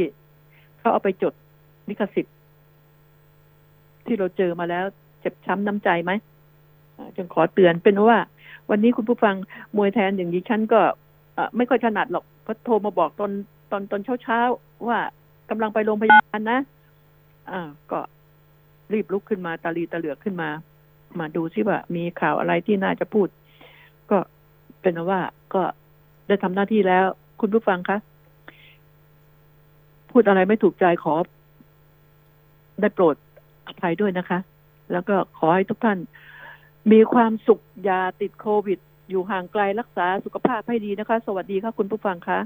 [0.80, 1.34] เขาเอาไปจด
[1.90, 2.36] ลิขสิทธิ์
[4.06, 4.86] ที่เราเจอมาแล้ว
[5.20, 6.12] เจ็บช้ำน้ำใจไหม
[7.16, 8.20] จึงขอเตือนเป็นว่า
[8.70, 9.36] วันนี้คุณผู้ฟัง
[9.78, 10.82] มวยแทนอย่างนี้ฉันก็
[11.58, 13.32] ไม่ค่อยถนัดหรอกเพราะโทรมาบอกตอน
[13.72, 14.40] ตอนตอนเช้าเช้า
[14.88, 15.00] ว่า
[15.50, 16.60] กำลังไปโรงพยาบาลนะ
[17.52, 17.62] อ่า
[17.92, 18.00] ก็
[18.94, 20.50] รีบลุกขึ้นมาตาลีตาเหลือกขึ้นมา
[21.20, 23.28] มาดูซิว่า มีข่าวอะไรที่น่าจะพูด
[24.12, 24.18] ก็
[24.82, 25.22] เป็นว่า
[25.54, 25.64] ก็
[26.28, 27.06] ได้ทำหน้าที่แล้ว
[27.42, 27.98] คุณผู้ฟังคะ
[30.12, 31.14] พูดอะไรไม่ถูกใจขอ
[32.82, 33.16] ได้โปรด
[33.68, 34.40] อภัยด้วยนะคะ
[34.92, 36.00] แล้วก็ขอให้ทุกท่าน
[36.92, 38.80] มีความสุขอย่าติดโควิด
[39.10, 42.40] อยู่ห่างไกลรักษาสุขภาพให้ดีนะคะ สวัสดีค่ะคุณผู้ฟังคะ